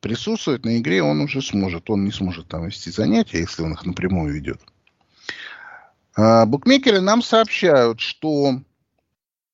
[0.00, 1.90] присутствовать на игре он уже сможет.
[1.90, 4.60] Он не сможет там вести занятия, если он их напрямую ведет.
[6.16, 8.60] А, букмекеры нам сообщают, что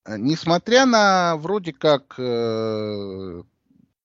[0.04, 3.42] э, несмотря на вроде как э,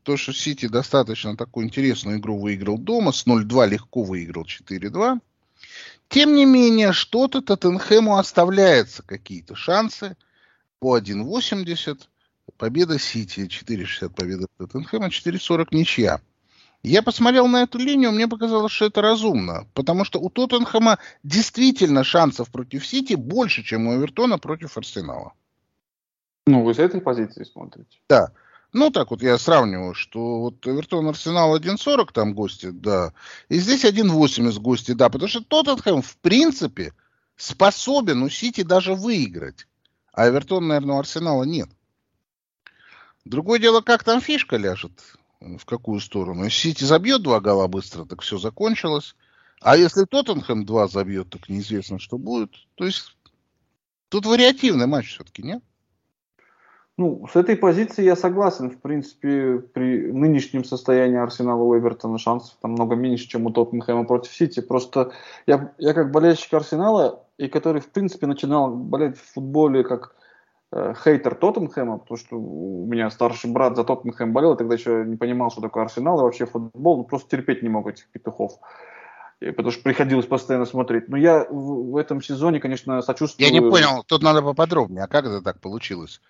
[0.04, 5.20] то, что Сити достаточно такую интересную игру выиграл дома, с 0-2 легко выиграл 4-2,
[6.10, 10.18] тем не менее, что-то Тоттенхэму оставляется, какие-то шансы
[10.80, 12.02] по 1.80,
[12.62, 16.22] победа Сити, 4.60 победа Тоттенхэма, 4.40 ничья.
[16.84, 22.04] Я посмотрел на эту линию, мне показалось, что это разумно, потому что у Тоттенхэма действительно
[22.04, 25.34] шансов против Сити больше, чем у Эвертона против Арсенала.
[26.46, 27.98] Ну, вы с этой позиции смотрите?
[28.08, 28.32] Да.
[28.74, 33.12] Ну, так вот я сравниваю, что вот Эвертон Арсенал 1.40 там гости, да,
[33.50, 36.94] и здесь 1.80 гости, да, потому что Тоттенхэм, в принципе,
[37.38, 39.66] способен у Сити даже выиграть,
[40.14, 41.68] а Эвертон, наверное, у Арсенала нет.
[43.26, 44.92] Другое дело, как там фишка ляжет
[45.40, 46.44] в какую сторону.
[46.44, 49.16] Если Сити забьет два гола быстро, так все закончилось.
[49.62, 52.52] А если Тоттенхэм два забьет, так неизвестно, что будет.
[52.76, 53.16] То есть
[54.10, 55.64] тут вариативный матч все-таки, нет?
[56.98, 58.70] Ну, с этой позиции я согласен.
[58.70, 64.06] В принципе, при нынешнем состоянии Арсенала у Эвертона шансов там много меньше, чем у Тоттенхэма
[64.06, 64.60] против Сити.
[64.60, 65.12] Просто
[65.48, 70.31] я, я как болельщик Арсенала, и который, в принципе, начинал болеть в футболе как Э,
[70.74, 75.52] хейтер Тоттенхэма, потому что у меня старший брат за Тоттенхэм болел, тогда еще не понимал,
[75.52, 78.54] что такое Арсенал и вообще футбол, ну, просто терпеть не мог этих петухов.
[79.42, 81.10] И, потому что приходилось постоянно смотреть.
[81.10, 83.48] Но я в, в этом сезоне, конечно, сочувствую...
[83.48, 85.04] Я не понял, тут надо поподробнее.
[85.04, 86.22] А как это так получилось?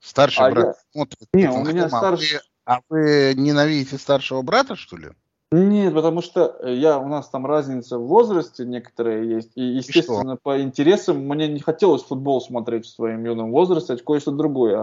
[0.00, 0.74] Старший а брат я...
[0.92, 2.38] смотрит Не, у меня старший...
[2.64, 5.08] А вы, а вы ненавидите старшего брата, что ли?
[5.52, 9.50] Нет, потому что я, у нас там разница в возрасте некоторые есть.
[9.54, 13.96] И, естественно, и по интересам мне не хотелось футбол смотреть в своем юном возрасте, а
[13.96, 14.78] кое-что другое.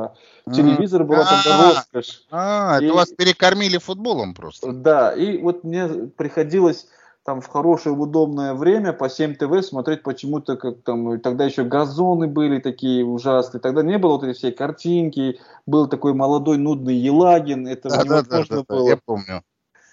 [0.45, 2.23] А телевизор была тогда роскошь.
[2.29, 4.71] А, это вас перекормили футболом просто.
[4.71, 6.87] Да, и вот мне приходилось
[7.25, 11.63] там в хорошее, в удобное время по 7 ТВ смотреть почему-то, как там, тогда еще
[11.63, 16.95] газоны были такие ужасные, тогда не было вот этой всей картинки, был такой молодой нудный
[16.95, 18.83] Елагин, это да, невозможно да, да, было.
[18.85, 19.43] Да, я помню.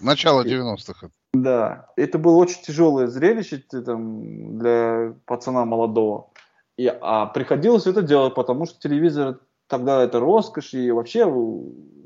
[0.01, 1.09] Начало 90-х.
[1.35, 6.31] Да, это было очень тяжелое зрелище там, для пацана молодого.
[6.77, 11.25] И, а приходилось это делать, потому что телевизор тогда это роскошь, и вообще,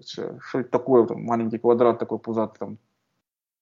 [0.05, 2.79] что это такое, там, маленький квадрат такой пузатый, там,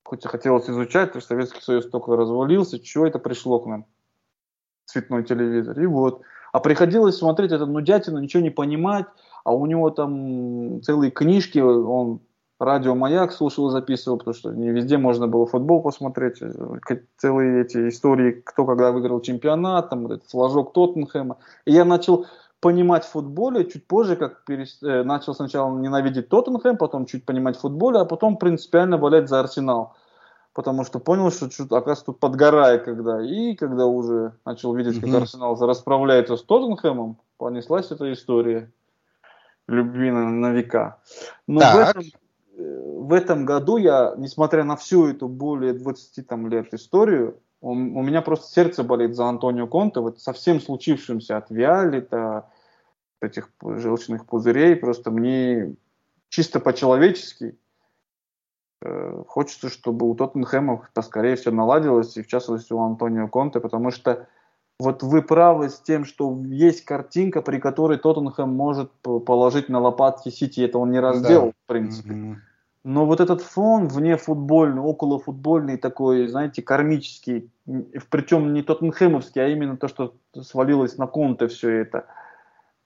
[0.04, 3.86] хоть и хотелось изучать, то Советский Союз только развалился, чего это пришло к нам,
[4.84, 6.22] цветной телевизор, и вот.
[6.52, 9.06] А приходилось смотреть это нудятину, ничего не понимать,
[9.44, 12.20] а у него там целые книжки, он
[12.58, 16.42] радио «Маяк» слушал и записывал, потому что не везде можно было футбол посмотреть.
[17.16, 21.36] Целые эти истории, кто когда выиграл чемпионат, там этот флажок Тоттенхэма.
[21.64, 22.26] И я начал
[22.60, 24.82] понимать в футболе чуть позже, как перес...
[24.82, 29.40] э, начал сначала ненавидеть Тоттенхэм, потом чуть понимать в футболе, а потом принципиально болеть за
[29.40, 29.94] Арсенал.
[30.54, 33.22] Потому что понял, что чуть, оказывается, тут подгорает когда.
[33.22, 38.72] И когда уже начал видеть, как Арсенал расправляется с Тоттенхэмом, понеслась эта история
[39.68, 40.98] любви на, на века.
[41.46, 41.74] Но так.
[41.74, 42.10] в этом
[42.58, 48.02] в этом году я, несмотря на всю эту более 20 там, лет историю, у, у
[48.02, 52.50] меня просто сердце болит за Антонио Конте, вот со всем случившимся от Виалита,
[53.20, 55.74] этих желчных пузырей, просто мне
[56.28, 57.58] чисто по-человечески
[58.82, 63.90] э, хочется, чтобы у Тоттенхэма поскорее все наладилось, и в частности у Антонио Конте, потому
[63.90, 64.26] что
[64.80, 70.28] вот вы правы с тем, что есть картинка, при которой Тоттенхэм может положить на лопатки
[70.28, 71.40] Сити, это он не раз да.
[71.40, 72.10] в принципе.
[72.10, 72.36] Mm-hmm.
[72.88, 77.50] Но вот этот фон вне футбольный, около футбольный такой, знаете, кармический,
[78.08, 82.06] причем не тоттенхэмовский, а именно то, что свалилось на Конте все это,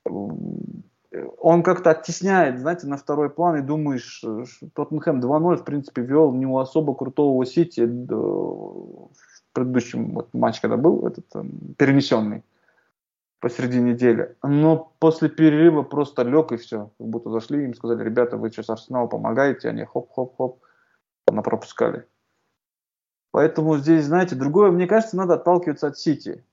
[0.04, 4.24] он как-то оттесняет, знаете, на второй план, и думаешь,
[4.74, 9.08] Тоттенхэм 2-0, в принципе, вел не у особо крутого Сити в
[9.52, 11.26] предыдущем вот, матче, когда был этот
[11.76, 12.42] перенесенный
[13.42, 14.36] посреди недели.
[14.44, 16.92] Но после перерыва просто лег и все.
[16.96, 20.62] Как будто зашли, им сказали, ребята, вы сейчас Арсенал помогаете, они хоп-хоп-хоп,
[21.26, 22.06] она пропускали.
[23.32, 26.44] Поэтому здесь, знаете, другое, мне кажется, надо отталкиваться от Сити.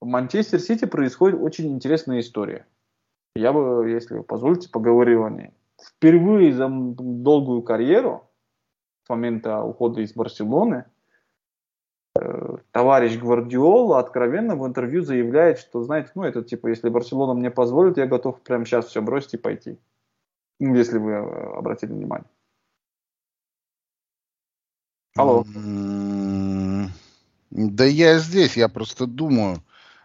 [0.00, 2.66] В Манчестер Сити происходит очень интересная история.
[3.34, 5.50] Я бы, если вы позволите, поговорил о ней.
[5.82, 8.30] Впервые за долгую карьеру,
[9.06, 10.84] с момента ухода из Барселоны,
[12.72, 17.98] товарищ Гвардиола откровенно в интервью заявляет, что, знаете, ну, это типа, если Барселона мне позволит,
[17.98, 19.78] я готов прямо сейчас все бросить и пойти.
[20.58, 22.28] Ну, если вы э, обратили внимание.
[25.16, 25.44] Алло.
[27.50, 29.62] Да я здесь, я просто думаю.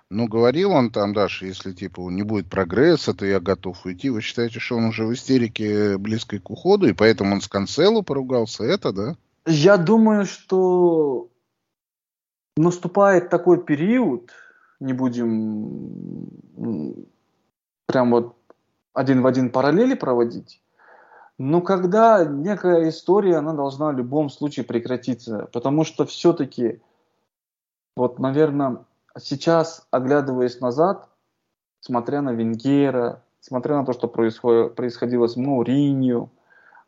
[0.10, 4.10] Ну, говорил он там, Даша, если, типа, не будет прогресса, то я готов уйти.
[4.10, 8.04] Вы считаете, что он уже в истерике близкой к уходу, и поэтому он с Канцелу
[8.04, 8.64] поругался?
[8.64, 9.18] Это, да?
[9.46, 11.30] Я думаю, что
[12.58, 14.32] наступает такой период,
[14.80, 16.30] не будем
[17.86, 18.36] прям вот
[18.94, 20.62] один в один параллели проводить,
[21.38, 26.82] но когда некая история, она должна в любом случае прекратиться, потому что все-таки,
[27.98, 28.86] вот, наверное,
[29.20, 31.10] сейчас, оглядываясь назад,
[31.82, 36.30] смотря на Венгера, смотря на то, что происходило с Мауринью,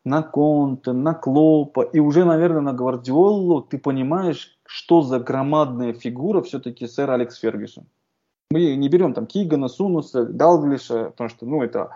[0.06, 6.42] на Конте, на Клопа и уже, наверное, на Гвардиолу, ты понимаешь, что за громадная фигура
[6.42, 7.86] все-таки сэр Алекс Фергюсон.
[8.52, 11.90] Мы не берем там Кигана, Сунуса, Далглиша, потому что, ну, это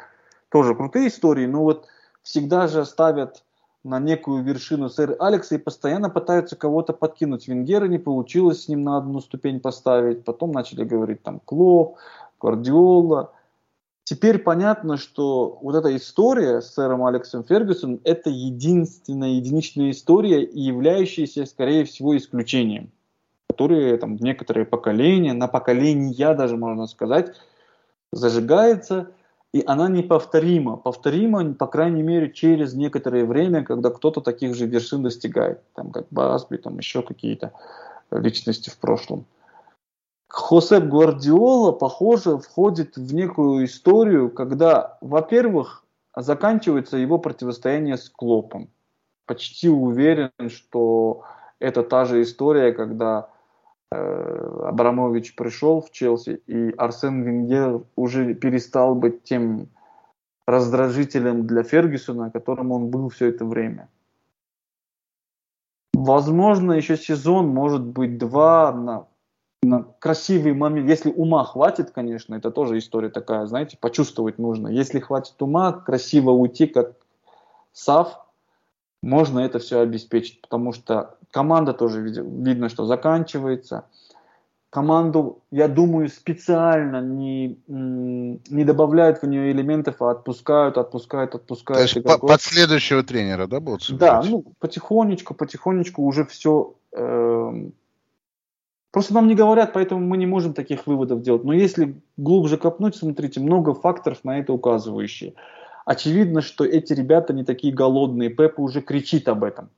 [0.49, 1.87] тоже крутые истории, но вот
[2.23, 3.43] всегда же ставят
[3.83, 7.47] на некую вершину сэр Алекса и постоянно пытаются кого-то подкинуть.
[7.47, 11.97] Венгера не получилось с ним на одну ступень поставить, потом начали говорить там Клоп,
[12.39, 13.31] Гвардиола,
[14.11, 21.45] Теперь понятно, что вот эта история с сэром Алексом Фергюсоном– это единственная, единичная история, являющаяся,
[21.45, 22.91] скорее всего, исключением,
[23.49, 27.37] которые там некоторые поколения, на поколения даже, можно сказать,
[28.11, 29.11] зажигается,
[29.53, 30.75] и она неповторима.
[30.75, 36.07] Повторима, по крайней мере, через некоторое время, когда кто-то таких же вершин достигает, там, как
[36.11, 37.53] Басби, там еще какие-то
[38.11, 39.23] личности в прошлом.
[40.31, 45.83] Хосеп Гвардиола, похоже, входит в некую историю, когда, во-первых,
[46.15, 48.69] заканчивается его противостояние с Клопом.
[49.25, 51.23] Почти уверен, что
[51.59, 53.29] это та же история, когда
[53.91, 59.67] э, Абрамович пришел в Челси, и Арсен Венгер уже перестал быть тем
[60.47, 63.89] раздражителем для Фергюсона, которым он был все это время.
[65.93, 69.10] Возможно, еще сезон, может быть, два на
[69.99, 74.67] красивый момент, если ума хватит, конечно, это тоже история такая, знаете, почувствовать нужно.
[74.67, 76.93] Если хватит ума, красиво уйти, как
[77.71, 78.25] Сав,
[79.01, 83.85] можно это все обеспечить, потому что команда тоже видно, что заканчивается.
[84.69, 91.91] Команду, я думаю, специально не, не добавляют в нее элементов, а отпускают, отпускают, отпускают.
[91.91, 94.23] То есть по, под следующего тренера, да, будут собирать?
[94.23, 97.69] Да, ну, потихонечку, потихонечку уже все э,
[98.91, 101.45] Просто нам не говорят, поэтому мы не можем таких выводов делать.
[101.45, 105.33] Но если глубже копнуть, смотрите, много факторов на это указывающие.
[105.85, 108.29] Очевидно, что эти ребята не такие голодные.
[108.29, 109.69] Пепа уже кричит об этом.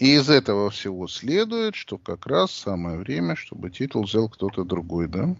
[0.00, 5.06] И из этого всего следует, что как раз самое время, чтобы титул взял кто-то другой,
[5.06, 5.36] да?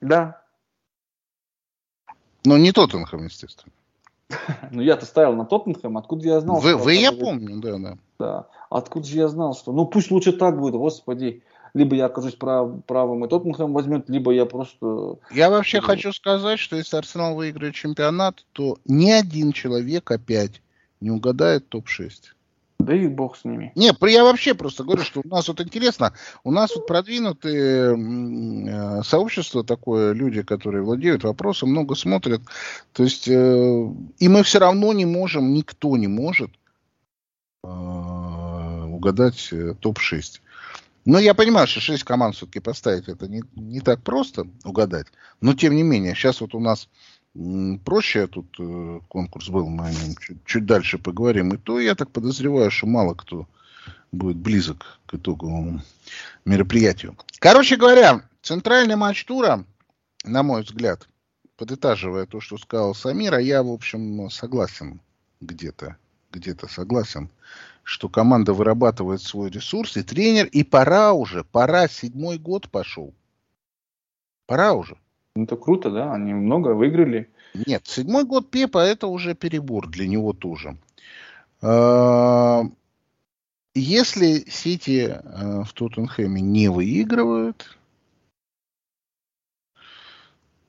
[0.00, 0.42] Да.
[2.46, 3.72] Но не Тоттенхэм, естественно.
[4.72, 6.60] Ну, я-то ставил на Тоттенхэм, откуда я знал?
[6.60, 7.98] Вы, вы я помню, да, да.
[8.18, 9.72] Да, откуда же я знал, что...
[9.72, 11.42] Ну, пусть лучше так будет, господи
[11.76, 15.18] либо я окажусь прав, правым и Тоттенхэм возьмет, либо я просто...
[15.30, 20.62] Я вообще хочу сказать, что если Арсенал выиграет чемпионат, то ни один человек опять
[21.02, 22.10] не угадает топ-6.
[22.78, 23.72] Да и бог с ними.
[23.74, 29.02] Не, я вообще просто говорю, что у нас вот интересно, у нас вот продвинутые э,
[29.02, 32.40] сообщество такое, люди, которые владеют вопросом, много смотрят.
[32.94, 36.50] То есть, э, и мы все равно не можем, никто не может
[37.64, 40.40] э, угадать э, топ-6.
[41.06, 45.06] Но я понимаю, что 6 команд все-таки поставить это не, не так просто угадать.
[45.40, 46.88] Но тем не менее, сейчас вот у нас
[47.84, 51.54] проще тут э, конкурс был, мы о нем чуть, чуть дальше поговорим.
[51.54, 53.46] И то я так подозреваю, что мало кто
[54.10, 55.80] будет близок к итоговому
[56.44, 57.16] мероприятию.
[57.38, 59.64] Короче говоря, центральный матч тура,
[60.24, 61.08] на мой взгляд,
[61.56, 65.00] подытаживая то, что сказал Самир, а я, в общем, согласен
[65.40, 65.96] где-то
[66.36, 67.30] где-то согласен,
[67.86, 73.14] что команда вырабатывает свой ресурс, и тренер, и пора уже, пора, седьмой год пошел.
[74.46, 74.96] Пора уже.
[75.36, 77.30] Ну, это круто, да, они много выиграли.
[77.54, 80.76] Нет, седьмой год Пепа это уже перебор для него тоже.
[81.62, 82.64] А,
[83.76, 87.78] если Сити э, в Тоттенхэме не выигрывают,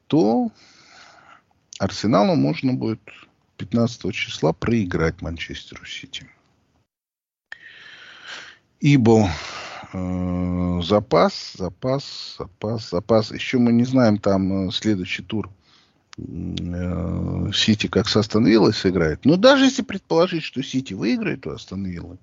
[0.06, 0.52] то
[1.80, 3.02] Арсеналу можно будет
[3.58, 6.30] 15 числа проиграть Манчестеру Сити.
[8.80, 9.30] Ибо
[9.94, 13.32] э, запас, запас, запас, запас.
[13.32, 15.50] Еще мы не знаем там э, следующий тур
[16.18, 19.26] э, Сити как с Астон Виллой сыграет.
[19.26, 22.18] Но даже если предположить, что Сити выиграет у Астон Виллы,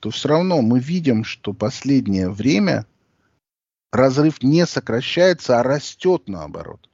[0.00, 2.86] то все равно мы видим, что последнее время
[3.90, 6.88] разрыв не сокращается, а растет наоборот.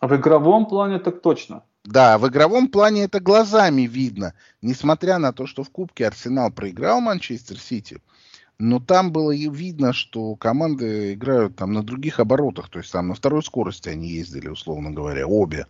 [0.00, 1.62] А в игровом плане так точно.
[1.86, 4.34] Да, в игровом плане это глазами видно.
[4.60, 8.02] Несмотря на то, что в Кубке Арсенал проиграл Манчестер Сити,
[8.58, 13.14] но там было видно, что команды играют там на других оборотах, то есть там на
[13.14, 15.66] второй скорости они ездили, условно говоря, обе.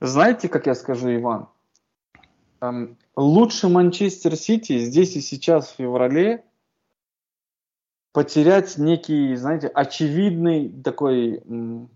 [0.00, 1.48] Знаете, как я скажу, Иван?
[2.60, 6.44] Там, лучше Манчестер Сити здесь и сейчас в феврале
[8.18, 11.40] потерять некий, знаете, очевидный такой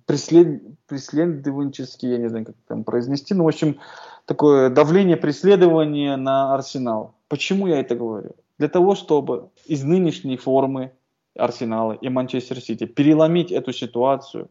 [0.07, 0.63] преслед...
[0.87, 3.81] преследовательский, я не знаю, как там произнести, но, в общем,
[4.25, 7.17] такое давление, преследование на Арсенал.
[7.27, 8.37] Почему я это говорю?
[8.57, 10.93] Для того, чтобы из нынешней формы
[11.37, 14.49] Арсенала и Манчестер Сити переломить эту ситуацию,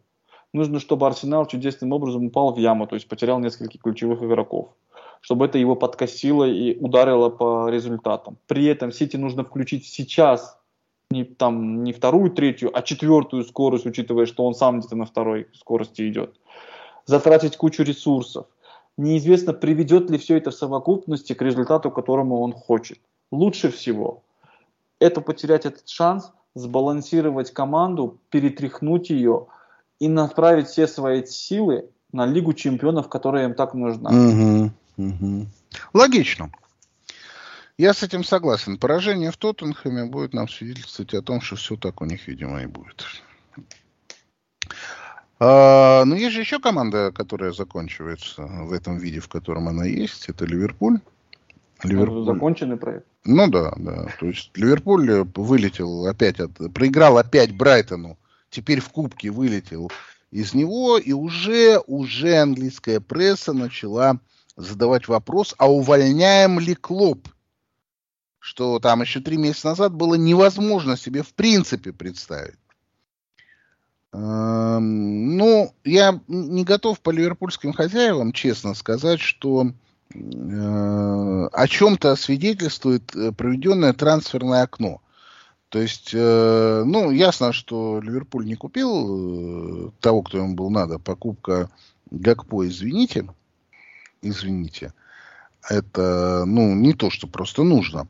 [0.51, 4.71] нужно, чтобы Арсенал чудесным образом упал в яму, то есть потерял нескольких ключевых игроков
[5.23, 8.37] чтобы это его подкосило и ударило по результатам.
[8.47, 10.59] При этом Сити нужно включить сейчас
[11.11, 15.47] не, там, не вторую, третью, а четвертую скорость, учитывая, что он сам где-то на второй
[15.53, 16.39] скорости идет.
[17.05, 18.47] Затратить кучу ресурсов.
[18.97, 22.99] Неизвестно, приведет ли все это в совокупности к результату, которому он хочет.
[23.31, 24.23] Лучше всего
[25.01, 29.47] это потерять этот шанс, сбалансировать команду, перетряхнуть ее
[29.99, 34.09] и направить все свои силы на Лигу чемпионов, которая им так нужна.
[34.09, 34.71] Угу.
[34.97, 35.45] Угу.
[35.93, 36.51] Логично.
[37.81, 38.77] Я с этим согласен.
[38.77, 42.67] Поражение в Тоттенхэме будет нам свидетельствовать о том, что все так у них, видимо, и
[42.67, 43.07] будет.
[45.39, 50.29] А, но есть же еще команда, которая заканчивается в этом виде, в котором она есть.
[50.29, 50.99] Это Ливерпуль.
[51.81, 52.23] Ливерпуль.
[52.23, 53.07] Законченный проект.
[53.25, 54.05] Ну да, да.
[54.19, 56.51] То есть Ливерпуль вылетел опять от...
[56.75, 58.15] Проиграл опять Брайтону.
[58.51, 59.91] Теперь в Кубке вылетел
[60.29, 60.99] из него.
[60.99, 64.19] И уже, уже английская пресса начала
[64.55, 67.27] задавать вопрос, а увольняем ли Клоп?
[68.41, 72.57] Что там еще три месяца назад было невозможно себе в принципе представить.
[74.11, 79.67] Эм, ну, я не готов по ливерпульским хозяевам, честно сказать, что
[80.13, 85.01] э, о чем-то свидетельствует э, проведенное трансферное окно.
[85.69, 90.99] То есть, э, ну, ясно, что Ливерпуль не купил того, кто ему был надо.
[90.99, 91.69] Покупка
[92.09, 93.25] Гакпо, извините
[94.21, 94.93] извините,
[95.69, 98.07] это, ну, не то, что просто нужно.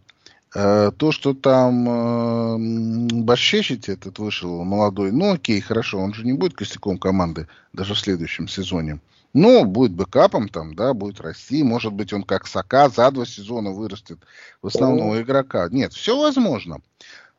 [0.53, 6.33] Э, то, что там э, Башчечить этот вышел молодой, ну окей, хорошо, он же не
[6.33, 8.99] будет костяком команды даже в следующем сезоне.
[9.33, 11.63] Но будет бэкапом там, да, будет расти.
[11.63, 14.19] Может быть, он как Сака за два сезона вырастет
[14.61, 15.69] в основного игрока.
[15.71, 16.79] Нет, все возможно.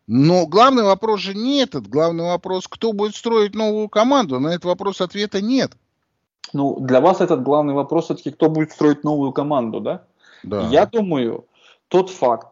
[0.07, 1.87] Но главный вопрос же не этот.
[1.89, 4.41] Главный вопрос, кто будет строить новую команду.
[4.41, 5.73] На этот вопрос ответа нет.
[6.55, 10.05] Ну, для вас этот главный вопрос все-таки, кто будет строить новую команду, да?
[10.43, 10.69] Да.
[10.69, 11.45] Я думаю,
[11.89, 12.49] тот факт,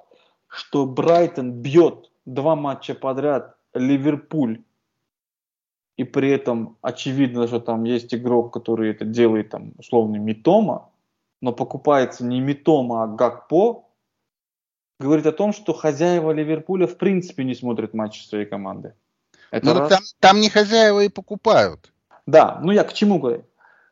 [0.51, 4.63] что Брайтон бьет два матча подряд Ливерпуль,
[5.97, 10.91] и при этом очевидно, что там есть игрок, который это делает, там, условно, Митома,
[11.41, 13.85] но покупается не Митома, а Гакпо,
[14.99, 18.95] говорит о том, что хозяева Ливерпуля в принципе не смотрят матчи своей команды.
[19.51, 19.89] Это ну, раз...
[19.89, 21.93] там, там не хозяева и покупают.
[22.27, 23.45] Да, ну я к чему говорю?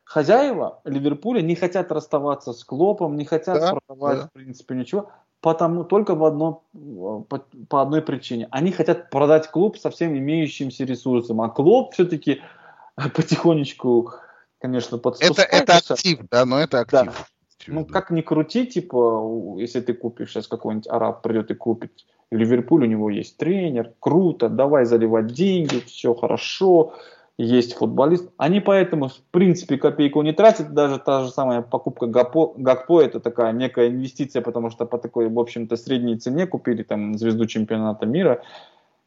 [0.09, 4.27] хозяева Ливерпуля не хотят расставаться с Клопом, не хотят да, продавать, да.
[4.27, 5.11] в принципе, ничего,
[5.41, 8.49] потому только в одно, по, по одной причине.
[8.51, 12.41] Они хотят продать клуб со всем имеющимся ресурсом, а Клоп все-таки
[13.15, 14.13] потихонечку,
[14.61, 15.43] конечно, подспускается.
[15.43, 17.05] Это, это актив, да, но это актив.
[17.05, 17.13] Да.
[17.67, 21.93] Ну, как ни крути, типа, если ты купишь сейчас какой-нибудь араб придет и купит
[22.31, 26.95] Ливерпуль, у него есть тренер, круто, давай заливать деньги, все хорошо,
[27.39, 28.29] есть футболист.
[28.37, 30.75] Они поэтому, в принципе, копейку не тратят.
[30.75, 35.29] Даже та же самая покупка Гакпо, Гакпо это такая некая инвестиция, потому что по такой,
[35.29, 38.43] в общем-то, средней цене купили там звезду чемпионата мира.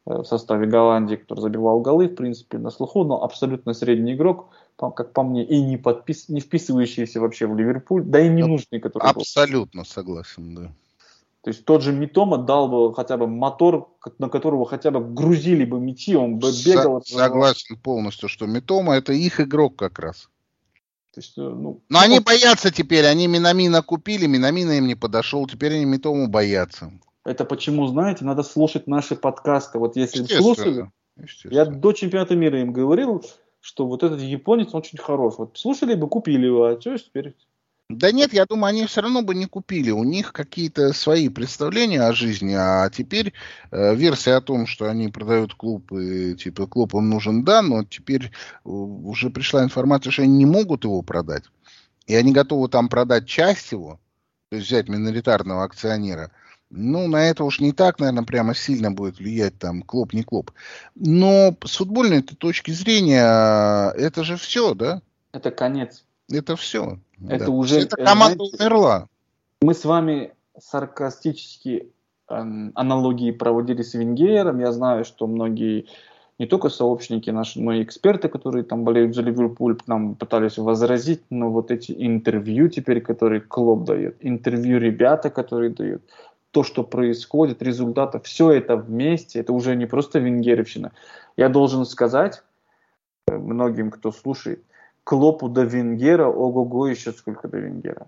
[0.06, 4.48] э, в составе Голландии, который забивал голы, в принципе, на слуху, но абсолютно средний игрок,
[4.76, 6.28] как по мне, и не, подпис...
[6.28, 8.80] не вписывающийся вообще в Ливерпуль, да и не нужный.
[8.80, 9.86] Который абсолютно был.
[9.86, 10.72] согласен, да.
[11.42, 13.88] То есть тот же Митома дал бы хотя бы мотор,
[14.18, 17.02] на которого хотя бы грузили бы мячи, он бы бегал.
[17.04, 20.28] Согласен полностью, что Митома это их игрок как раз.
[21.12, 24.94] То есть, э, ну, Но ну, они боятся теперь, они Минамина купили, Минамина им не
[24.94, 26.92] подошел, теперь они Митому боятся.
[27.24, 29.78] Это почему, знаете, надо слушать наши подкасты.
[29.78, 30.90] Вот если слушали,
[31.44, 33.24] я до чемпионата мира им говорил,
[33.60, 35.34] что вот этот японец очень хорош.
[35.38, 37.34] Вот слушали бы, купили его, а что теперь
[37.96, 39.90] да нет, я думаю, они все равно бы не купили.
[39.90, 43.32] У них какие-то свои представления о жизни, а теперь
[43.70, 47.84] э, версия о том, что они продают клуб, и типа клуб им нужен, да, но
[47.84, 48.30] теперь э,
[48.68, 51.44] уже пришла информация, что они не могут его продать.
[52.06, 54.00] И они готовы там продать часть его,
[54.50, 56.30] то есть взять миноритарного акционера.
[56.70, 60.52] Ну, на это уж не так, наверное, прямо сильно будет влиять там клуб, не клуб.
[60.94, 65.02] Но с футбольной точки зрения это же все, да?
[65.32, 66.04] Это конец.
[66.30, 66.98] Это все.
[67.28, 67.50] Это да.
[67.50, 67.80] уже...
[67.80, 69.08] Эта команда знаете, умерла.
[69.60, 71.92] Мы с вами саркастически
[72.28, 72.34] э,
[72.74, 74.60] аналогии проводили с Венгером.
[74.60, 75.86] Я знаю, что многие
[76.38, 81.22] не только сообщники наши, но и эксперты, которые там болеют за Ливерпуль, нам пытались возразить,
[81.30, 86.02] но вот эти интервью теперь, которые Клоп дает, интервью ребята, которые дают,
[86.50, 90.92] то, что происходит, результаты, все это вместе, это уже не просто венгеровщина.
[91.36, 92.42] Я должен сказать
[93.28, 94.64] э, многим, кто слушает,
[95.04, 98.06] Клопу до Венгера, ого-го, еще сколько до Венгера.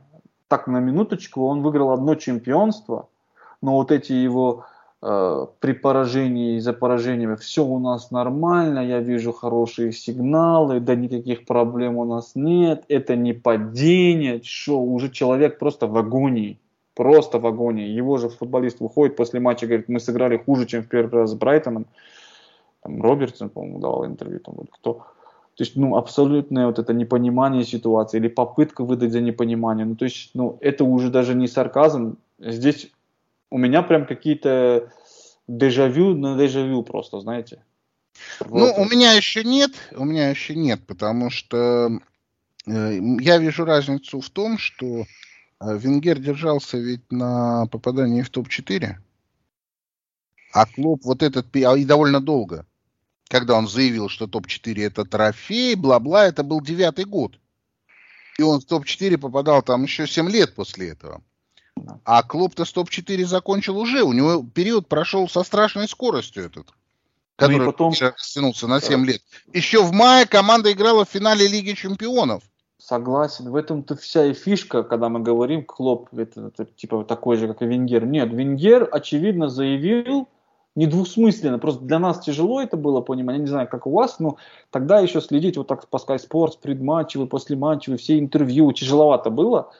[0.48, 3.08] Так, на минуточку, он выиграл одно чемпионство,
[3.60, 4.66] но вот эти его
[5.02, 10.94] э, при поражении и за поражениями, все у нас нормально, я вижу хорошие сигналы, да
[10.94, 16.60] никаких проблем у нас нет, это не падение, что уже человек просто в агонии,
[16.94, 17.88] просто в агонии.
[17.88, 21.34] Его же футболист выходит после матча, говорит, мы сыграли хуже, чем в первый раз с
[21.34, 21.86] Брайтоном.
[22.82, 25.06] Там Робертсон, по-моему, давал интервью, там вот кто
[25.56, 29.86] то есть, ну, абсолютное вот это непонимание ситуации или попытка выдать за непонимание.
[29.86, 32.16] Ну, то есть, ну, это уже даже не сарказм.
[32.40, 32.90] Здесь
[33.50, 34.90] у меня прям какие-то
[35.46, 37.62] дежавю на дежавю просто, знаете.
[38.40, 38.78] Ну, вот.
[38.78, 42.00] у меня еще нет, у меня еще нет, потому что
[42.66, 45.04] э, я вижу разницу в том, что э,
[45.60, 48.94] Венгер держался ведь на попадании в топ-4,
[50.52, 52.66] а клуб вот этот, и довольно долго
[53.28, 57.38] когда он заявил, что топ-4 это трофей, бла-бла, это был девятый год.
[58.38, 61.22] И он в топ-4 попадал там еще 7 лет после этого.
[62.04, 64.02] А клуб-то с топ-4 закончил уже.
[64.02, 66.68] У него период прошел со страшной скоростью этот.
[67.36, 67.92] Который ну потом...
[67.98, 69.22] растянулся на 7 лет.
[69.52, 72.42] Еще в мае команда играла в финале Лиги Чемпионов.
[72.78, 73.50] Согласен.
[73.50, 77.62] В этом-то вся и фишка, когда мы говорим, Клоп это, это типа такой же, как
[77.62, 78.04] и Венгер.
[78.04, 80.28] Нет, Венгер, очевидно, заявил,
[80.76, 81.58] недвусмысленно.
[81.58, 83.36] Просто для нас тяжело это было понимать.
[83.36, 84.36] Я не знаю, как у вас, но
[84.70, 89.70] тогда еще следить вот так по Sky Sports, предматчевый, послематчевый, все интервью, тяжеловато было.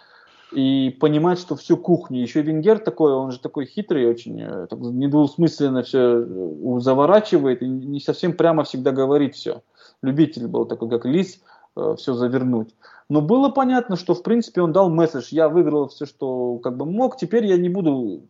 [0.53, 4.79] И понимать, что всю кухню, еще Венгер такой, он же такой хитрый, очень э, так,
[4.79, 9.63] недвусмысленно все э, заворачивает и не совсем прямо всегда говорит все.
[10.01, 11.41] Любитель был такой, как Лис,
[11.77, 12.73] э, все завернуть.
[13.09, 16.87] Но было понятно, что в принципе он дал месседж, я выиграл все, что как бы
[16.87, 18.29] мог, теперь я не буду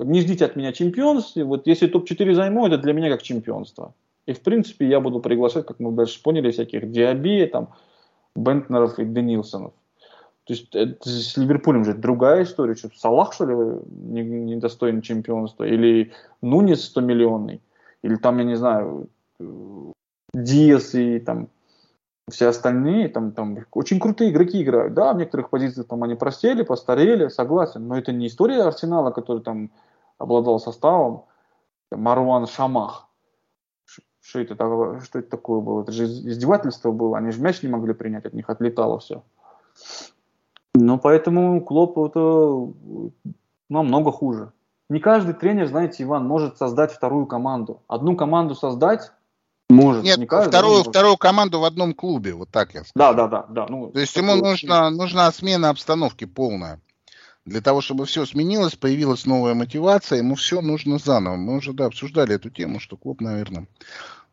[0.00, 1.44] не ждите от меня чемпионства.
[1.44, 3.94] Вот если топ-4 займу, это для меня как чемпионство.
[4.26, 7.74] И в принципе я буду приглашать, как мы дальше поняли, всяких Диаби, там,
[8.34, 9.72] Бентнеров и Денилсонов.
[10.44, 12.74] То есть это с Ливерпулем же другая история.
[12.74, 13.54] Что, Салах, что ли,
[13.86, 15.64] не, не чемпионства?
[15.64, 17.60] Или Нунис 100 миллионный?
[18.02, 19.08] Или там, я не знаю,
[20.34, 21.48] Диас и там
[22.30, 24.94] все остальные, там, там очень крутые игроки играют.
[24.94, 27.86] Да, в некоторых позициях там они просели, постарели, согласен.
[27.86, 29.70] Но это не история Арсенала, который там
[30.18, 31.24] обладал составом.
[31.90, 33.08] Марван Шамах.
[34.20, 35.82] Что это, что это такое было?
[35.82, 37.18] Это же издевательство было.
[37.18, 39.22] Они же мяч не могли принять, от них отлетало все.
[40.74, 42.72] Ну, поэтому Клоп это
[43.68, 44.52] намного хуже.
[44.88, 47.82] Не каждый тренер, знаете, Иван, может создать вторую команду.
[47.86, 49.12] Одну команду создать
[49.74, 50.04] может.
[50.04, 50.88] Нет, не каждый, вторую, может.
[50.88, 52.92] вторую команду в одном клубе, вот так я скажу.
[52.94, 53.46] Да, да, да.
[53.48, 56.80] да ну, То есть ему нужна, нужна смена обстановки полная.
[57.44, 61.36] Для того, чтобы все сменилось, появилась новая мотивация, ему все нужно заново.
[61.36, 63.66] Мы уже да, обсуждали эту тему, что клуб, наверное,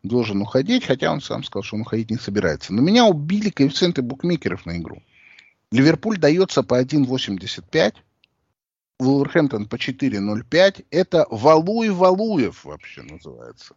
[0.02, 2.72] должен уходить, хотя он сам сказал, что он уходить не собирается.
[2.72, 5.02] Но меня убили коэффициенты букмекеров на игру.
[5.70, 7.94] Ливерпуль дается по 1,85,
[8.98, 10.86] Вулверхэмптон по 4,05.
[10.90, 13.74] Это Валуй-Валуев вообще называется.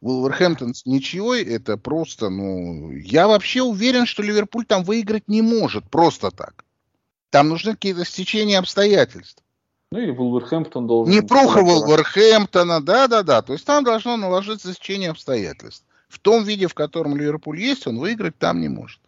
[0.00, 5.90] Вулверхэмптон с ничьей, это просто, ну, я вообще уверен, что Ливерпуль там выиграть не может
[5.90, 6.64] просто так.
[7.30, 9.42] Там нужны какие-то стечения обстоятельств.
[9.90, 11.12] Ну или Вулверхэмптон должен...
[11.12, 13.42] Не Пруха Вулверхэмптона, да-да-да.
[13.42, 15.84] То есть там должно наложиться течение обстоятельств.
[16.08, 19.00] В том виде, в котором Ливерпуль есть, он выиграть там не может.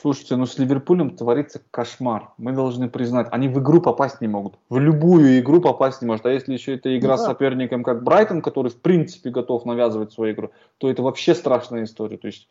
[0.00, 2.30] Слушайте, ну с Ливерпулем творится кошмар.
[2.38, 4.54] Мы должны признать, они в игру попасть не могут.
[4.68, 6.24] В любую игру попасть не может.
[6.24, 10.12] А если еще это игра ну, с соперником, как Брайтон, который в принципе готов навязывать
[10.12, 12.16] свою игру, то это вообще страшная история.
[12.16, 12.48] То есть,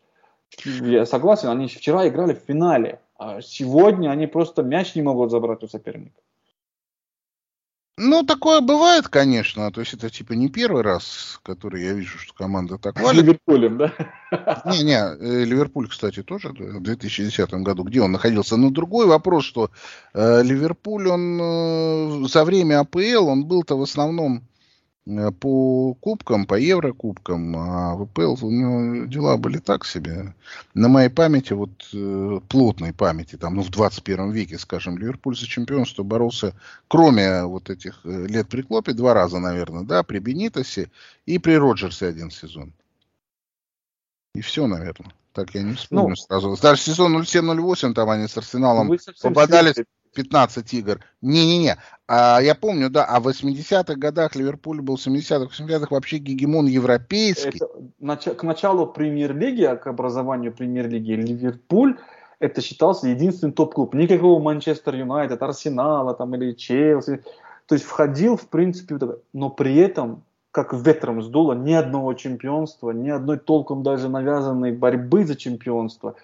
[0.64, 5.62] я согласен, они вчера играли в финале, а сегодня они просто мяч не могут забрать
[5.62, 6.20] у соперника.
[7.98, 9.70] Ну, такое бывает, конечно.
[9.72, 13.20] То есть это типа не первый раз, который я вижу, что команда так валит.
[13.20, 13.92] С Ливерпулем, да?
[14.66, 18.56] Не-не, э, Ливерпуль, кстати, тоже в 2010 году, где он находился.
[18.56, 19.70] Но другой вопрос, что
[20.14, 24.44] э, Ливерпуль, он э, за время АПЛ, он был-то в основном
[25.40, 30.34] по кубкам, по Еврокубкам, а в ВПЛ у него дела были так себе.
[30.74, 35.46] На моей памяти, вот э, плотной памяти, там, ну, в 21 веке, скажем, Ливерпуль за
[35.46, 36.54] чемпионство боролся,
[36.88, 40.90] кроме вот этих э, лет при Клопе, два раза, наверное, да, при Бенитосе
[41.24, 42.72] и при Роджерсе один сезон.
[44.34, 45.12] И все, наверное.
[45.32, 46.56] Так я не вспомню ну, сразу.
[46.60, 48.90] Даже сезон 07-08, там они с Арсеналом
[49.22, 49.76] попадались.
[50.18, 51.00] 15 игр.
[51.22, 51.76] Не-не-не.
[52.08, 56.66] А, я помню, да, а в 80-х годах Ливерпуль был, в 70-х, 80-х вообще гегемон
[56.66, 57.60] европейский.
[58.00, 61.96] Это, к началу премьер-лиги, а к образованию премьер-лиги Ливерпуль
[62.40, 63.94] это считался единственный топ-клуб.
[63.94, 67.22] Никакого Манчестер Юнайтед, Арсенала там, или Челси.
[67.66, 68.98] То есть входил, в принципе,
[69.32, 75.24] но при этом как ветром сдуло ни одного чемпионства, ни одной толком даже навязанной борьбы
[75.24, 76.16] за чемпионство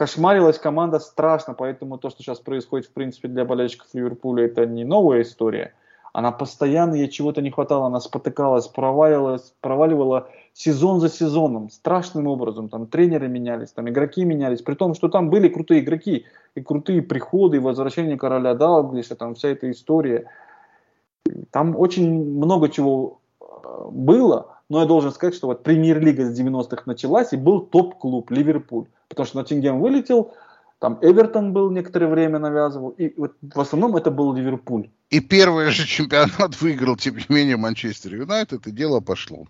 [0.00, 4.82] кошмарилась команда страшно, поэтому то, что сейчас происходит, в принципе, для болельщиков Ливерпуля, это не
[4.82, 5.74] новая история.
[6.14, 12.70] Она постоянно, ей чего-то не хватало, она спотыкалась, проваливалась, проваливала сезон за сезоном, страшным образом.
[12.70, 16.24] Там тренеры менялись, там игроки менялись, при том, что там были крутые игроки,
[16.54, 20.28] и крутые приходы, и возвращение короля Далглиша, там вся эта история.
[21.50, 23.44] Там очень много чего э,
[23.90, 28.86] было, но я должен сказать, что вот премьер-лига с 90-х началась, и был топ-клуб Ливерпуль
[29.10, 30.34] потому что Ноттингем вылетел,
[30.78, 34.88] там Эвертон был некоторое время навязывал, и вот в основном это был Ливерпуль.
[35.10, 39.46] И первый же чемпионат выиграл, тем не менее, Манчестер Юнайтед, и дело пошло.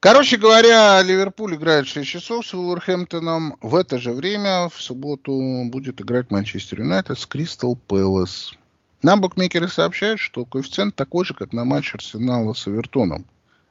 [0.00, 3.56] Короче говоря, Ливерпуль играет 6 часов с Уолверхэмптоном.
[3.60, 8.54] В это же время в субботу будет играть Манчестер Юнайтед с Кристал Пэлас.
[9.02, 13.26] Нам букмекеры сообщают, что коэффициент такой же, как на матч Арсенала с Эвертоном.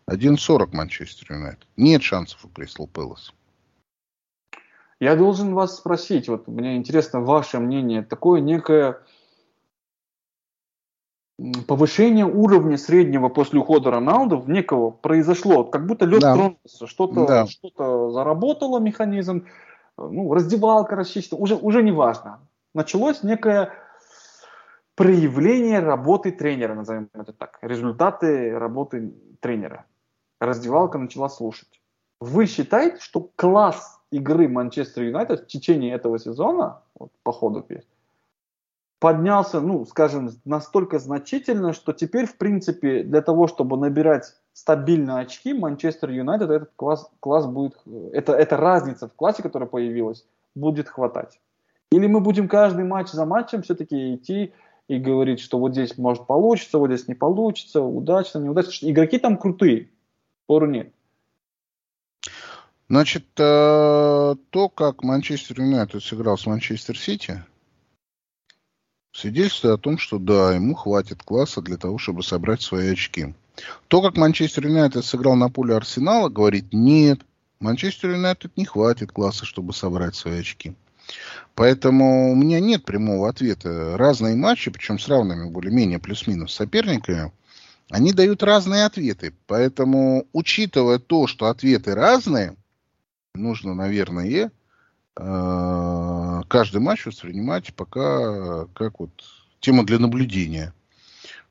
[0.10, 1.68] 1.40 Манчестер Юнайтед.
[1.78, 3.34] Нет шансов у Кристал Пэлас.
[5.00, 9.02] Я должен вас спросить, вот мне интересно ваше мнение, такое некое
[11.68, 16.34] повышение уровня среднего после ухода Роналду в некого произошло, как будто лед да.
[16.34, 17.46] тронулся, что-то да.
[17.48, 19.48] что заработало механизм,
[19.98, 22.48] ну, раздевалка расчистила, уже, уже не важно.
[22.74, 23.74] Началось некое
[24.96, 29.86] проявление работы тренера, назовем это так, результаты работы тренера
[30.40, 31.82] раздевалка начала слушать.
[32.20, 37.62] Вы считаете, что класс игры Манчестер Юнайтед в течение этого сезона, вот, по ходу
[39.00, 45.54] поднялся, ну, скажем, настолько значительно, что теперь, в принципе, для того, чтобы набирать стабильно очки,
[45.54, 47.78] Манчестер Юнайтед этот класс, класс будет,
[48.14, 50.26] это, это разница в классе, которая появилась,
[50.56, 51.40] будет хватать.
[51.92, 54.54] Или мы будем каждый матч за матчем все-таки идти
[54.88, 58.90] и говорить, что вот здесь может получится, вот здесь не получится, удачно, неудачно.
[58.90, 59.90] Игроки там крутые,
[60.46, 60.94] Спору нет.
[62.88, 67.44] Значит, э, то, как Манчестер Юнайтед сыграл с Манчестер Сити,
[69.12, 73.34] свидетельствует о том, что да, ему хватит класса для того, чтобы собрать свои очки.
[73.88, 77.22] То, как Манчестер Юнайтед сыграл на поле Арсенала, говорит, нет,
[77.60, 80.76] Манчестер Юнайтед не хватит класса, чтобы собрать свои очки.
[81.56, 83.98] Поэтому у меня нет прямого ответа.
[83.98, 87.32] Разные матчи, причем с равными более-менее плюс-минус соперниками–
[87.90, 89.34] они дают разные ответы.
[89.48, 92.56] Поэтому, учитывая то, что ответы разные,
[93.34, 94.52] нужно, наверное,
[95.18, 99.12] э, каждый матч воспринимать пока как вот
[99.60, 100.74] тему для наблюдения.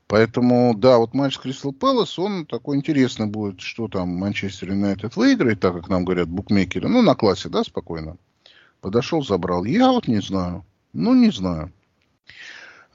[0.07, 5.15] Поэтому, да, вот матч с Кристал Пэлас, он такой интересный будет, что там Манчестер Юнайтед
[5.15, 6.87] выиграет, так как нам говорят букмекеры.
[6.87, 8.17] Ну, на классе, да, спокойно.
[8.81, 9.63] Подошел, забрал.
[9.63, 10.63] Я вот не знаю.
[10.93, 11.73] Ну, не знаю.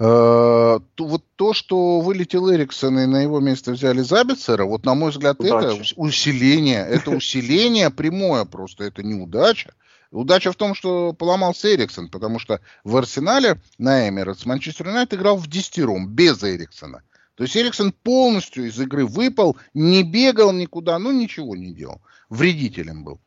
[0.02, 5.10] Э, вот то, что вылетел Эриксон и на его место взяли Забицера, вот на мой
[5.10, 5.66] взгляд, Удача.
[5.66, 9.74] это усиление, это усиление прямое просто, это не удача.
[10.10, 15.36] Удача в том, что поломался Эриксон, потому что в Арсенале на Эмиратс Манчестер Юнайтед играл
[15.36, 17.02] в десятером, без Эриксона.
[17.34, 22.00] То есть Эриксон полностью из игры выпал, не бегал никуда, ну ничего не делал.
[22.30, 23.20] Вредителем был.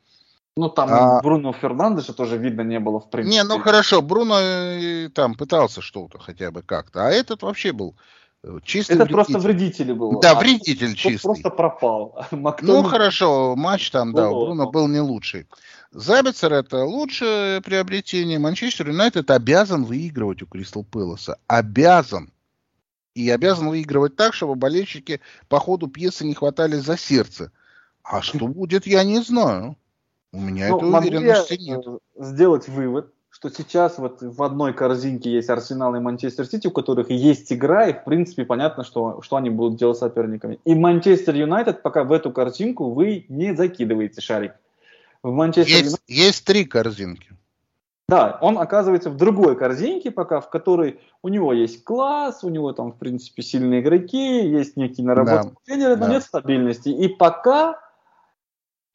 [0.55, 1.21] Ну, там а...
[1.21, 3.35] Бруно Фернандеша тоже видно не было, в принципе.
[3.35, 7.95] Не, ну хорошо, Бруно там пытался что-то хотя бы как-то, а этот вообще был
[8.43, 9.15] э, чистый Этот вредитель.
[9.15, 10.19] просто вредитель был.
[10.19, 11.23] Да, а вредитель чистый.
[11.23, 12.23] просто пропал.
[12.61, 15.47] Ну, хорошо, матч там, да, у Бруно был не лучший.
[15.91, 18.37] Забицер это лучшее приобретение.
[18.37, 21.37] Манчестер Юнайтед обязан выигрывать у Кристал Пэласа.
[21.47, 22.31] Обязан.
[23.13, 27.51] И обязан выигрывать так, чтобы болельщики по ходу пьесы не хватали за сердце.
[28.03, 29.77] А что будет, я не знаю.
[30.33, 31.85] У меня ну, этой уверенности нет.
[31.85, 36.71] Э, сделать вывод, что сейчас вот в одной корзинке есть Арсенал и Манчестер Сити, у
[36.71, 40.59] которых есть игра, и в принципе понятно, что, что они будут делать соперниками.
[40.65, 44.53] И Манчестер Юнайтед пока в эту корзинку вы не закидываете шарик.
[45.21, 46.03] В Манчестер есть, Юнайтед...
[46.07, 47.29] есть три корзинки.
[48.09, 52.73] Да, он оказывается в другой корзинке пока, в которой у него есть класс, у него
[52.73, 56.11] там, в принципе, сильные игроки, есть некий наработанный да, тренер, но да.
[56.13, 56.89] нет стабильности.
[56.89, 57.79] И пока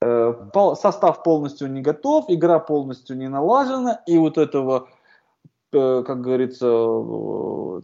[0.01, 4.89] состав полностью не готов, игра полностью не налажена, и вот этого,
[5.73, 7.81] э, как говорится, э,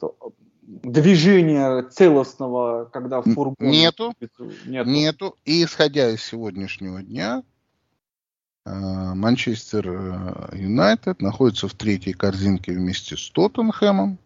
[0.63, 3.57] движения целостного, когда фургон...
[3.61, 4.15] Нету,
[4.67, 4.91] нету.
[4.91, 5.37] Нету.
[5.45, 7.43] И исходя из сегодняшнего дня,
[8.67, 14.19] Манчестер Юнайтед находится в третьей корзинке вместе с Тоттенхэмом.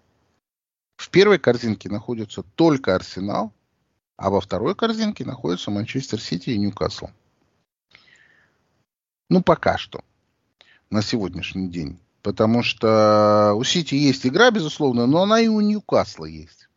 [0.97, 3.53] В первой корзинке находится только Арсенал,
[4.17, 7.07] а во второй корзинке находятся Манчестер Сити и Ньюкасл.
[9.29, 10.03] Ну, пока что.
[10.91, 12.01] На сегодняшний день.
[12.23, 16.69] Потому что у Сити есть игра, безусловно, но она и у Ньюкасла есть.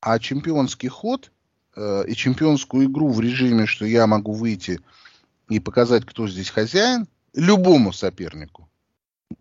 [0.00, 1.30] А чемпионский ход
[1.76, 4.80] э, и чемпионскую игру в режиме, что я могу выйти
[5.48, 8.68] и показать, кто здесь хозяин, любому сопернику,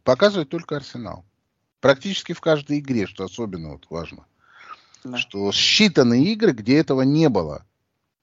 [0.03, 1.25] показывает только Арсенал.
[1.79, 4.25] Практически в каждой игре, что особенно вот важно.
[5.03, 5.17] Да.
[5.17, 7.65] Что считанные игры, где этого не было.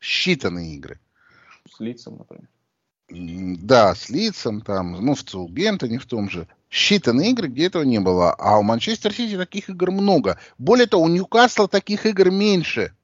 [0.00, 1.00] Считанные игры.
[1.70, 2.48] С лицом, например.
[3.08, 6.48] Да, с лицом там, ну, в Цулгемптоне в том же.
[6.70, 8.32] Считанные игры, где этого не было.
[8.32, 10.38] А у Манчестер Сити таких игр много.
[10.58, 12.94] Более того, у Ньюкасла таких игр меньше.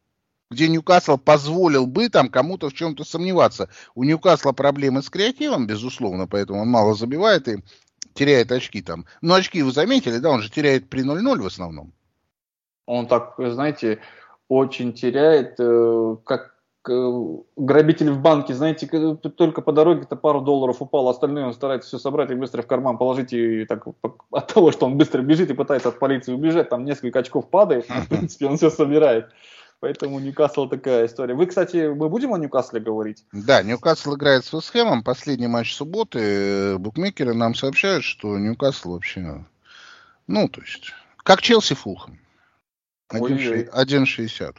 [0.50, 3.68] Где Ньюкасл позволил бы там кому-то в чем-то сомневаться.
[3.94, 7.62] У Ньюкасла проблемы с креативом, безусловно, поэтому он мало забивает и
[8.14, 9.06] теряет очки там.
[9.20, 11.92] Но очки вы заметили, да, он же теряет при 0-0 в основном.
[12.86, 14.00] Он так, знаете,
[14.48, 21.46] очень теряет, э, как грабитель в банке, знаете, только по дороге-то пару долларов упал, остальное
[21.46, 23.86] он старается все собрать и быстро в карман положить, и так
[24.30, 27.86] от того, что он быстро бежит и пытается от полиции убежать, там несколько очков падает,
[27.88, 29.30] в принципе, он все собирает.
[29.80, 31.34] Поэтому Ньюкасл такая история.
[31.34, 33.24] Вы, кстати, мы будем о Ньюкасле говорить?
[33.32, 35.02] Да, Ньюкасл играет с Вестхэмом.
[35.02, 36.76] Последний матч субботы.
[36.78, 39.42] Букмекеры нам сообщают, что Ньюкасл вообще...
[40.26, 42.20] Ну, то есть, как Челси Фулхэм.
[43.10, 44.56] 1,60.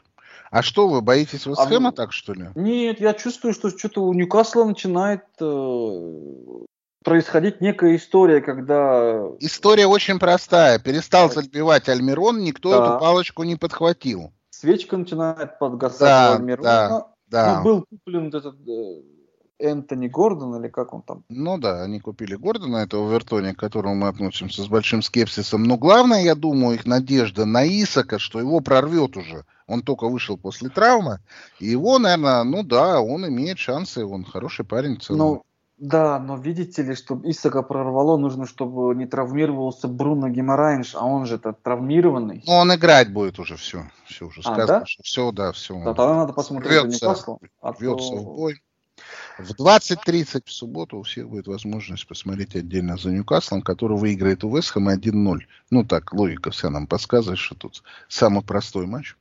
[0.52, 2.50] А что, вы боитесь Вестхэма а, так, что ли?
[2.56, 6.66] Нет, я чувствую, что что-то у Ньюкасла начинает э,
[7.06, 9.28] происходить некая история, когда...
[9.40, 10.78] История очень простая.
[10.78, 12.86] Перестал забивать Альмирон, никто да.
[12.86, 14.34] эту палочку не подхватил.
[14.50, 16.64] Свечка начинает подгасать да, у Альмирона.
[16.64, 17.58] Да, да.
[17.58, 19.02] Ну, был куплен этот э,
[19.62, 21.24] Энтони Гордон, или как он там?
[21.30, 25.64] Ну да, они купили Гордона, этого Вертони, к которому мы относимся с большим скепсисом.
[25.64, 29.46] Но главное, я думаю, их надежда на Исака, что его прорвет уже.
[29.72, 31.20] Он только вышел после травмы.
[31.60, 35.20] И его, наверное, ну да, он имеет шансы, он хороший парень в целом.
[35.20, 35.44] Ну,
[35.78, 41.26] да, но видите ли, чтобы Исака прорвало, нужно, чтобы не травмировался Бруно Гимарайнш, а он
[41.26, 42.44] же то травмированный.
[42.46, 43.90] Ну, он играть будет уже, все.
[44.06, 44.86] Все уже а, сказано, да?
[44.86, 45.74] что все, да, все.
[45.80, 47.38] Да, тогда надо посмотреть рвется, Ньюкасл.
[47.62, 48.18] А рвется то...
[48.18, 48.62] в бой.
[49.40, 54.56] В 20.30 в субботу у всех будет возможность посмотреть отдельно за Ньюкаслом, который выиграет у
[54.56, 55.40] Вестхэма 1-0.
[55.72, 59.16] Ну так, логика вся нам подсказывает, что тут самый простой матч.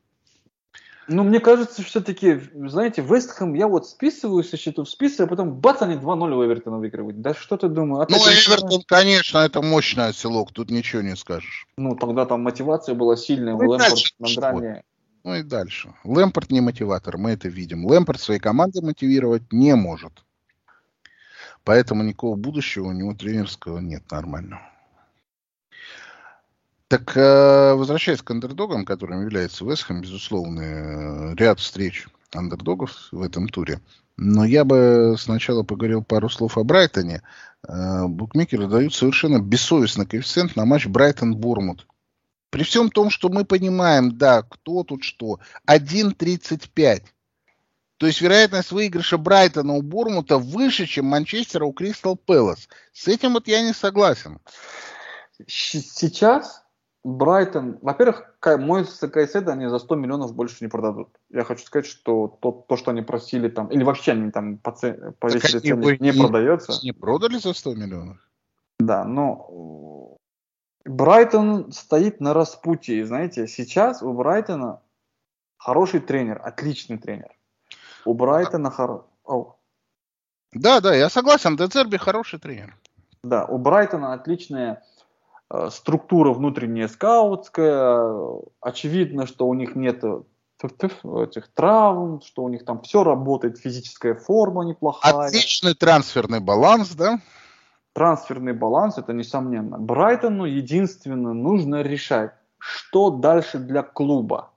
[1.12, 5.82] Ну, мне кажется, все-таки, знаете, Вестхэм, я вот списываю со счетов, списываю, а потом бац,
[5.82, 7.20] они 2-0 у Эвертона выигрывают.
[7.20, 8.06] Да что ты думаешь?
[8.08, 11.66] Ну, Эвертон, конечно, это мощный селок, тут ничего не скажешь.
[11.76, 14.82] Ну, тогда там мотивация была сильная, ну, Лэмпорт на грани.
[15.24, 15.92] Ну и дальше.
[16.04, 17.84] Лэмпорт не мотиватор, мы это видим.
[17.86, 20.12] Лэмпорт своей команды мотивировать не может.
[21.64, 24.62] Поэтому никакого будущего у него тренерского нет нормального.
[26.90, 33.48] Так, э, возвращаясь к андердогам, которым является Вестхэм, безусловно, э, ряд встреч андердогов в этом
[33.48, 33.80] туре.
[34.16, 37.22] Но я бы сначала поговорил пару слов о Брайтоне.
[37.62, 41.86] Э, букмекеры дают совершенно бессовестный коэффициент на матч Брайтон-Бормут.
[42.50, 47.04] При всем том, что мы понимаем, да, кто тут что, 1.35.
[47.98, 52.68] То есть вероятность выигрыша Брайтона у Бормута выше, чем Манчестера у Кристал Пэлас.
[52.92, 54.40] С этим вот я не согласен.
[55.46, 56.64] Сейчас
[57.02, 61.08] Брайтон, во-первых, мой Кайседа они за 100 миллионов больше не продадут.
[61.30, 64.72] Я хочу сказать, что то, то что они просили там, или вообще они там по
[64.72, 66.78] повесили цены, не, не продается.
[66.82, 68.18] Не продали за 100 миллионов?
[68.78, 70.18] Да, но
[70.84, 73.06] Брайтон стоит на распутье.
[73.06, 74.80] Знаете, сейчас у Брайтона
[75.56, 77.30] хороший тренер, отличный тренер.
[78.04, 79.06] У Брайтона хороший...
[80.52, 82.76] Да, да, я согласен, Децерби хороший тренер.
[83.22, 84.82] Да, у Брайтона отличная
[85.70, 88.40] структура внутренняя скаутская.
[88.60, 90.04] Очевидно, что у них нет
[90.62, 95.28] этих травм, что у них там все работает, физическая форма неплохая.
[95.28, 97.20] Отличный трансферный баланс, да?
[97.94, 99.78] Трансферный баланс, это несомненно.
[99.78, 104.50] Брайтону единственное нужно решать, что дальше для клуба.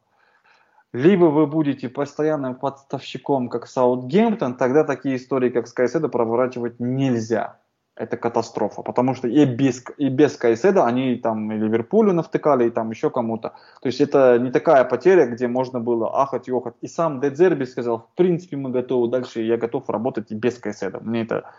[0.91, 7.57] Либо вы будете постоянным подставщиком, как Саутгемптон, тогда такие истории, как с Кайседо, проворачивать нельзя.
[7.95, 12.71] Это катастрофа, потому что и без, и без Кайседа они там и Ливерпулю навтыкали, и
[12.71, 13.53] там еще кому-то.
[13.81, 16.73] То есть это не такая потеря, где можно было ахать и охать.
[16.81, 20.99] И сам Дедзерби сказал, в принципе, мы готовы дальше, я готов работать и без Кайседа.
[21.01, 21.51] Мне это...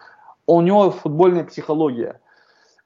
[0.47, 2.21] У него футбольная психология.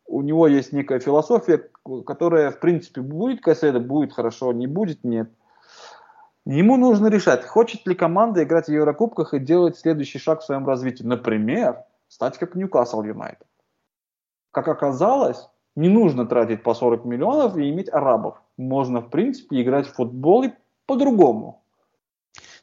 [0.06, 1.62] У него есть некая философия,
[2.06, 5.30] которая, в принципе, будет Кайседа, будет хорошо, не будет, нет.
[6.44, 10.66] Ему нужно решать, хочет ли команда играть в Еврокубках и делать следующий шаг в своем
[10.66, 11.02] развитии.
[11.02, 13.46] Например, стать как Ньюкасл Юнайтед.
[14.50, 18.42] Как оказалось, не нужно тратить по 40 миллионов и иметь арабов.
[18.56, 20.50] Можно, в принципе, играть в футбол и
[20.86, 21.62] по-другому.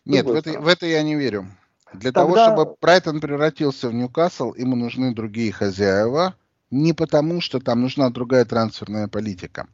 [0.04, 1.46] Нет, в это, в это я не верю.
[1.94, 2.46] Для Тогда...
[2.48, 6.36] того, чтобы Брайтон превратился в Ньюкасл, ему нужны другие хозяева.
[6.72, 9.68] Не потому, что там нужна другая трансферная политика,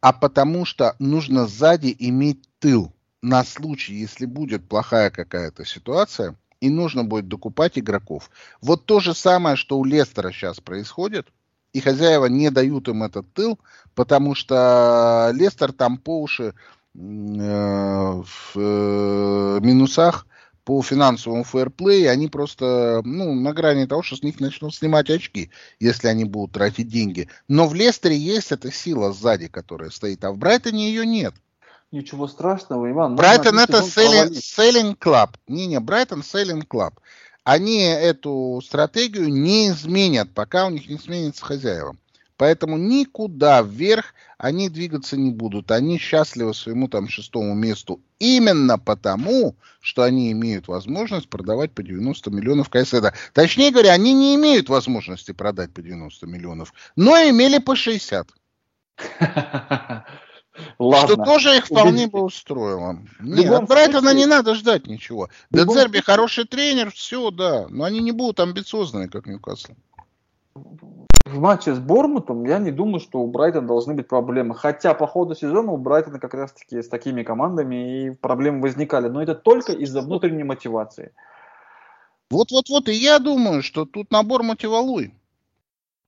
[0.00, 2.92] а потому что нужно сзади иметь тыл
[3.22, 8.30] на случай, если будет плохая какая-то ситуация, и нужно будет докупать игроков.
[8.60, 11.28] Вот то же самое, что у Лестера сейчас происходит,
[11.72, 13.58] и хозяева не дают им этот тыл,
[13.94, 16.54] потому что Лестер там по уши э,
[16.94, 20.26] в э, минусах
[20.64, 25.50] по финансовому фэрплей, они просто ну, на грани того, что с них начнут снимать очки,
[25.80, 27.28] если они будут тратить деньги.
[27.48, 31.34] Но в Лестере есть эта сила сзади, которая стоит, а в Брайтоне ее нет.
[31.90, 33.16] Ничего страшного, Иван.
[33.16, 35.30] Брайтон это selling, club.
[35.46, 36.92] Не-не, Брайтон selling club.
[37.44, 41.96] Они эту стратегию не изменят, пока у них не сменится хозяева.
[42.36, 45.70] Поэтому никуда вверх они двигаться не будут.
[45.70, 52.30] Они счастливы своему там шестому месту именно потому, что они имеют возможность продавать по 90
[52.30, 53.14] миллионов кайседа.
[53.32, 58.28] Точнее говоря, они не имеют возможности продать по 90 миллионов, но имели по 60.
[60.78, 61.14] Ладно.
[61.14, 62.98] Что тоже их вполне бы устроило.
[63.20, 65.28] Нет, от Брайтона не надо ждать ничего.
[65.50, 67.66] Дедзерби хороший тренер, все, да.
[67.68, 69.72] Но они не будут амбициозными, как Ньюкасл.
[71.24, 74.54] В матче с Бормутом я не думаю, что у Брайтона должны быть проблемы.
[74.54, 79.08] Хотя по ходу сезона у Брайтона как раз таки с такими командами и проблемы возникали.
[79.08, 81.12] Но это только из-за внутренней мотивации.
[82.30, 85.14] Вот-вот-вот, и я думаю, что тут набор мотивалуй.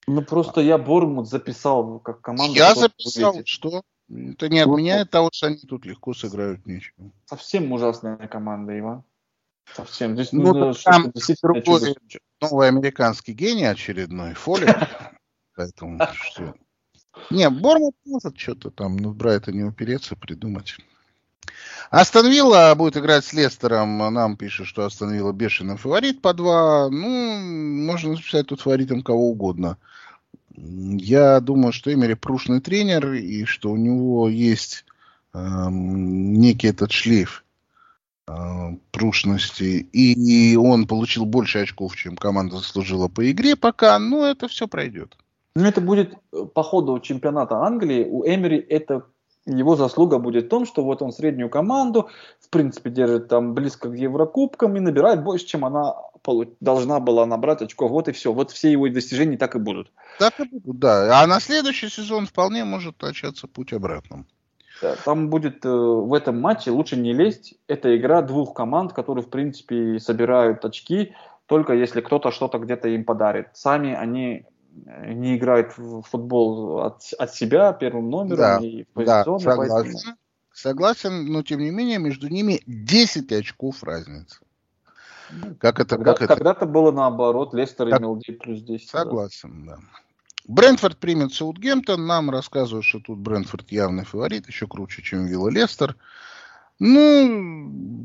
[0.06, 2.54] Ну просто я Бормут записал как команду.
[2.54, 3.82] Я записал, что?
[4.10, 7.12] Это не отменяет того, что они тут легко сыграют ничего.
[7.26, 9.04] Совсем ужасная команда, Иван.
[9.74, 10.14] Совсем.
[10.14, 11.96] Здесь ну, нужно там другой
[12.40, 14.66] новый американский гений очередной, Фоли.
[15.56, 16.54] Поэтому что...
[17.30, 20.76] Не, Бормут может что-то там, ну, Брайта не упереться, придумать.
[21.90, 23.98] Астон Вилла будет играть с Лестером.
[23.98, 26.88] Нам пишут, что Астон Вилла бешеный фаворит по два.
[26.88, 27.38] Ну,
[27.84, 29.76] можно записать тут фаворитом кого угодно.
[30.62, 34.84] Я думаю, что Эмери прушный тренер, и что у него есть
[35.32, 35.38] э,
[35.70, 37.44] некий этот шлейф
[38.28, 38.32] э,
[38.90, 44.48] прушности, и, и он получил больше очков, чем команда заслужила по игре пока, но это
[44.48, 45.16] все пройдет.
[45.54, 48.04] Ну, это будет э, по ходу чемпионата Англии.
[48.04, 49.06] У Эмери это
[49.46, 53.90] его заслуга будет в том, что вот он среднюю команду, в принципе, держит там близко
[53.90, 55.94] к Еврокубкам и набирает больше, чем она
[56.60, 57.90] должна была набрать очков.
[57.90, 58.32] Вот и все.
[58.32, 59.90] Вот все его достижения так и будут.
[60.18, 61.22] Так и будут, да.
[61.22, 64.26] А на следующий сезон вполне может начаться путь обратным.
[64.82, 67.54] Да, там будет э, в этом матче лучше не лезть.
[67.66, 71.14] Это игра двух команд, которые, в принципе, собирают очки,
[71.46, 73.48] только если кто-то что-то где-то им подарит.
[73.52, 74.46] Сами они
[74.86, 79.38] э, не играют в футбол от, от себя первым номером да, и позиционно.
[79.38, 79.74] Да, согласен.
[79.74, 80.16] Поэтому...
[80.52, 84.40] Согласен, но тем не менее между ними 10 очков разницы.
[85.58, 86.34] Как это, Когда, как это?
[86.34, 88.00] Когда-то было наоборот, Лестер как...
[88.00, 88.88] имел 9 плюс 10.
[88.88, 89.76] Согласен, да.
[89.76, 89.82] да.
[90.48, 92.06] Брентфорд примет Саутгемптон.
[92.06, 95.96] Нам рассказывают, что тут Брентфорд явный фаворит, еще круче, чем Вилла Лестер.
[96.80, 97.26] Ну,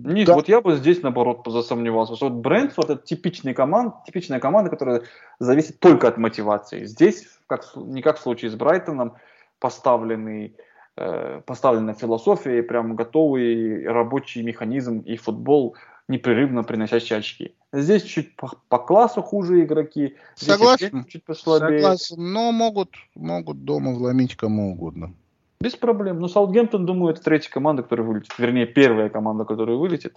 [0.04, 0.36] Нет, да.
[0.36, 5.04] вот я бы здесь наоборот засомневался, что вот Брентфорд это типичный команд, типичная команда, которая
[5.40, 6.84] зависит только от мотивации.
[6.84, 9.14] Здесь, как, не как в случае с Брайтоном,
[9.60, 10.58] поставленный,
[10.98, 15.78] э, поставленная философия, и прям готовый рабочий механизм и футбол,
[16.08, 17.56] непрерывно приносящий очки.
[17.74, 21.06] Здесь чуть по, по классу хуже игроки, Согласен.
[21.06, 21.80] чуть послабее.
[21.80, 25.14] Согласен, но могут, могут дома вломить кому угодно.
[25.60, 26.20] Без проблем.
[26.20, 28.38] Но Саутгемптон, думаю, это третья команда, которая вылетит.
[28.38, 30.16] Вернее, первая команда, которая вылетит.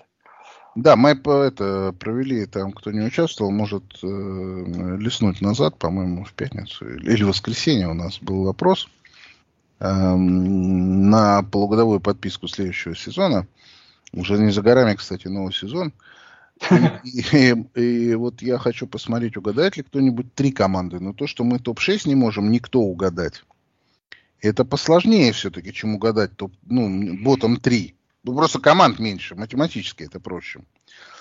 [0.74, 4.06] Да, мы это провели, там кто не участвовал, может э,
[4.98, 8.88] листнуть назад, по-моему, в пятницу или в воскресенье у нас был вопрос
[9.80, 13.46] э, на полугодовую подписку следующего сезона.
[14.12, 15.92] Уже не за горами, кстати, новый сезон.
[17.04, 20.98] И, и, и вот я хочу посмотреть, угадает ли кто-нибудь три команды.
[20.98, 23.44] Но то, что мы топ-6 не можем никто угадать,
[24.40, 27.94] это посложнее все-таки, чем угадать топ, ну, ботом 3.
[28.24, 30.60] Ну, просто команд меньше, математически это проще.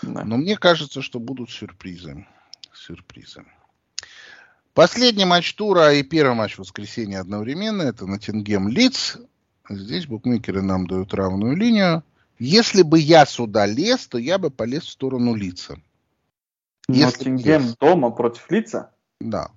[0.01, 0.23] Да.
[0.23, 2.25] Но мне кажется, что будут сюрпризы.
[2.73, 3.43] Сюрпризы.
[4.73, 7.81] Последний матч тура и первый матч в воскресенье одновременно.
[7.81, 9.17] Это Ноттингем Лидс.
[9.69, 12.03] Здесь букмекеры нам дают равную линию.
[12.39, 15.77] Если бы я сюда лез, то я бы полез в сторону лица.
[16.87, 18.91] Ноттингем дома против лица?
[19.19, 19.51] Да.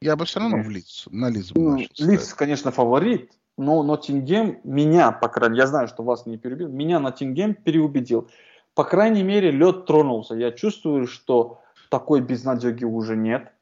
[0.00, 4.60] Я бы все равно в лиц, на лиц бы ну, Лиц, конечно, фаворит, но Ноттингем
[4.62, 8.28] меня, по крайней мере, я знаю, что вас не переубедил, меня Ноттингем переубедил.
[8.74, 10.34] По крайней мере, лед тронулся.
[10.34, 11.60] Я чувствую, что
[11.90, 13.52] такой безнадеги уже нет.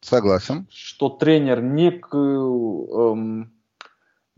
[0.00, 0.66] Согласен.
[0.70, 3.52] Что тренер некую, эм,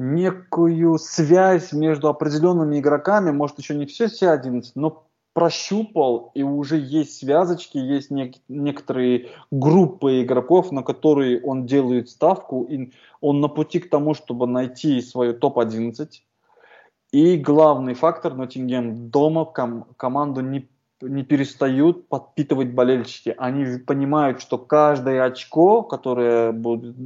[0.01, 6.78] некую связь между определенными игроками, может еще не все все 11, но прощупал, и уже
[6.78, 13.48] есть связочки, есть не, некоторые группы игроков, на которые он делает ставку, и он на
[13.48, 16.09] пути к тому, чтобы найти свою топ-11.
[17.12, 20.66] И главный фактор, Ноттингем дома ком, команду не,
[21.03, 23.34] не перестают подпитывать болельщики.
[23.36, 26.96] Они понимают, что каждое очко, которое будет,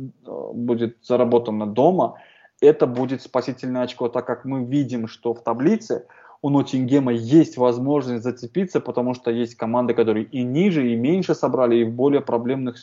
[0.54, 2.20] будет заработано дома,
[2.64, 6.06] это будет спасительное очко, так как мы видим, что в таблице–
[6.44, 11.76] у Ноттингема есть возможность зацепиться, потому что есть команды, которые и ниже, и меньше собрали,
[11.76, 12.76] и в более проблемных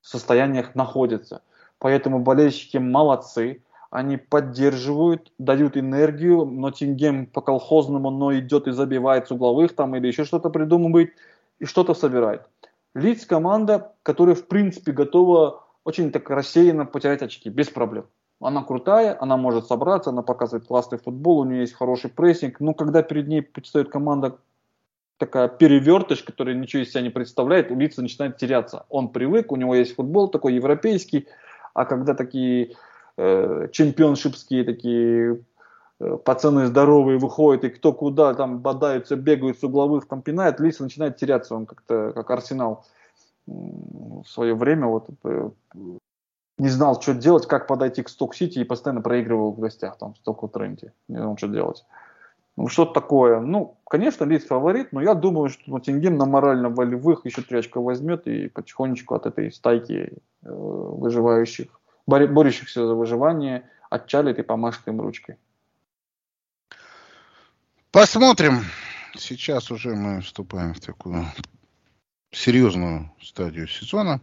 [0.00, 1.42] состояниях находятся.
[1.78, 6.46] Поэтому болельщики молодцы, они поддерживают, дают энергию.
[6.46, 11.12] Ноттингем по колхозному, но идет и забивает с угловых там или еще что-то придумывает
[11.58, 12.48] и что-то собирает.
[12.94, 18.06] Лиц команда, которая в принципе готова очень так рассеянно потерять очки, без проблем.
[18.40, 22.58] Она крутая, она может собраться, она показывает классный футбол, у нее есть хороший прессинг.
[22.60, 24.38] Но когда перед ней предстоит команда
[25.18, 28.86] такая перевертыш, которая ничего из себя не представляет, у лица начинает теряться.
[28.88, 31.28] Он привык, у него есть футбол такой европейский,
[31.74, 32.74] а когда такие
[33.18, 35.44] э, чемпионшипские такие
[36.00, 40.82] э, пацаны здоровые выходят, и кто куда там бодаются, бегают с угловых, там пинают, лица
[40.82, 42.86] начинает теряться, он как-то как Арсенал
[43.46, 45.50] в свое время вот э,
[46.60, 50.18] не знал, что делать, как подойти к Сток-Сити и постоянно проигрывал в гостях, там, в
[50.18, 50.92] Сток-Тренте.
[51.08, 51.86] Не знал, что делать.
[52.56, 53.40] Ну, что такое.
[53.40, 58.26] Ну, конечно, Лидс фаворит, но я думаю, что Ноттингем на морально-волевых еще три очка возьмет
[58.26, 61.68] и потихонечку от этой стайки э, выживающих,
[62.06, 65.36] борющихся за выживание, отчалит и помашет им ручкой.
[67.90, 68.64] Посмотрим.
[69.16, 71.24] Сейчас уже мы вступаем в такую
[72.30, 74.20] серьезную стадию сезона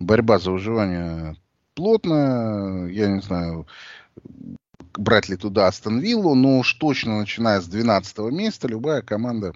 [0.00, 1.36] борьба за выживание
[1.74, 2.88] плотная.
[2.88, 3.68] Я не знаю,
[4.94, 9.52] брать ли туда Астон Виллу, но уж точно начиная с 12 места любая команда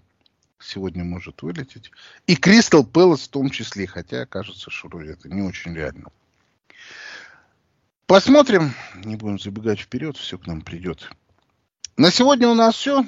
[0.60, 1.90] сегодня может вылететь.
[2.26, 6.10] И Кристал Пэлас в том числе, хотя кажется, что это не очень реально.
[8.06, 8.74] Посмотрим,
[9.04, 11.10] не будем забегать вперед, все к нам придет.
[11.96, 13.06] На сегодня у нас все.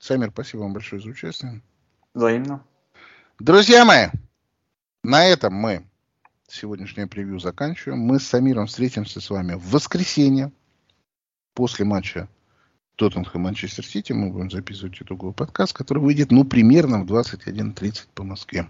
[0.00, 1.62] Самир, спасибо вам большое за участие.
[2.12, 2.62] Взаимно.
[3.38, 4.08] Друзья мои,
[5.02, 5.86] на этом мы
[6.48, 8.00] сегодняшнее превью заканчиваем.
[8.00, 10.52] Мы с Самиром встретимся с вами в воскресенье
[11.54, 12.28] после матча
[12.96, 14.12] Тоттенхэм Манчестер Сити.
[14.12, 18.68] Мы будем записывать итоговый подкаст, который выйдет, ну, примерно в 21.30 по Москве.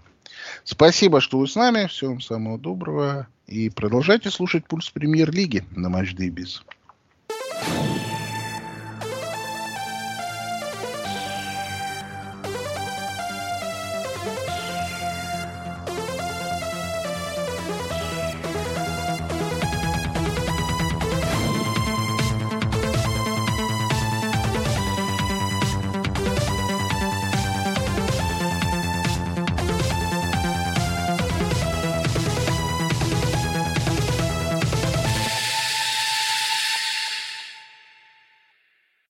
[0.63, 1.87] Спасибо, что вы с нами.
[1.87, 3.27] Всего вам самого доброго.
[3.47, 6.15] И продолжайте слушать пульс премьер-лиги на Матч
[7.57, 8.24] thank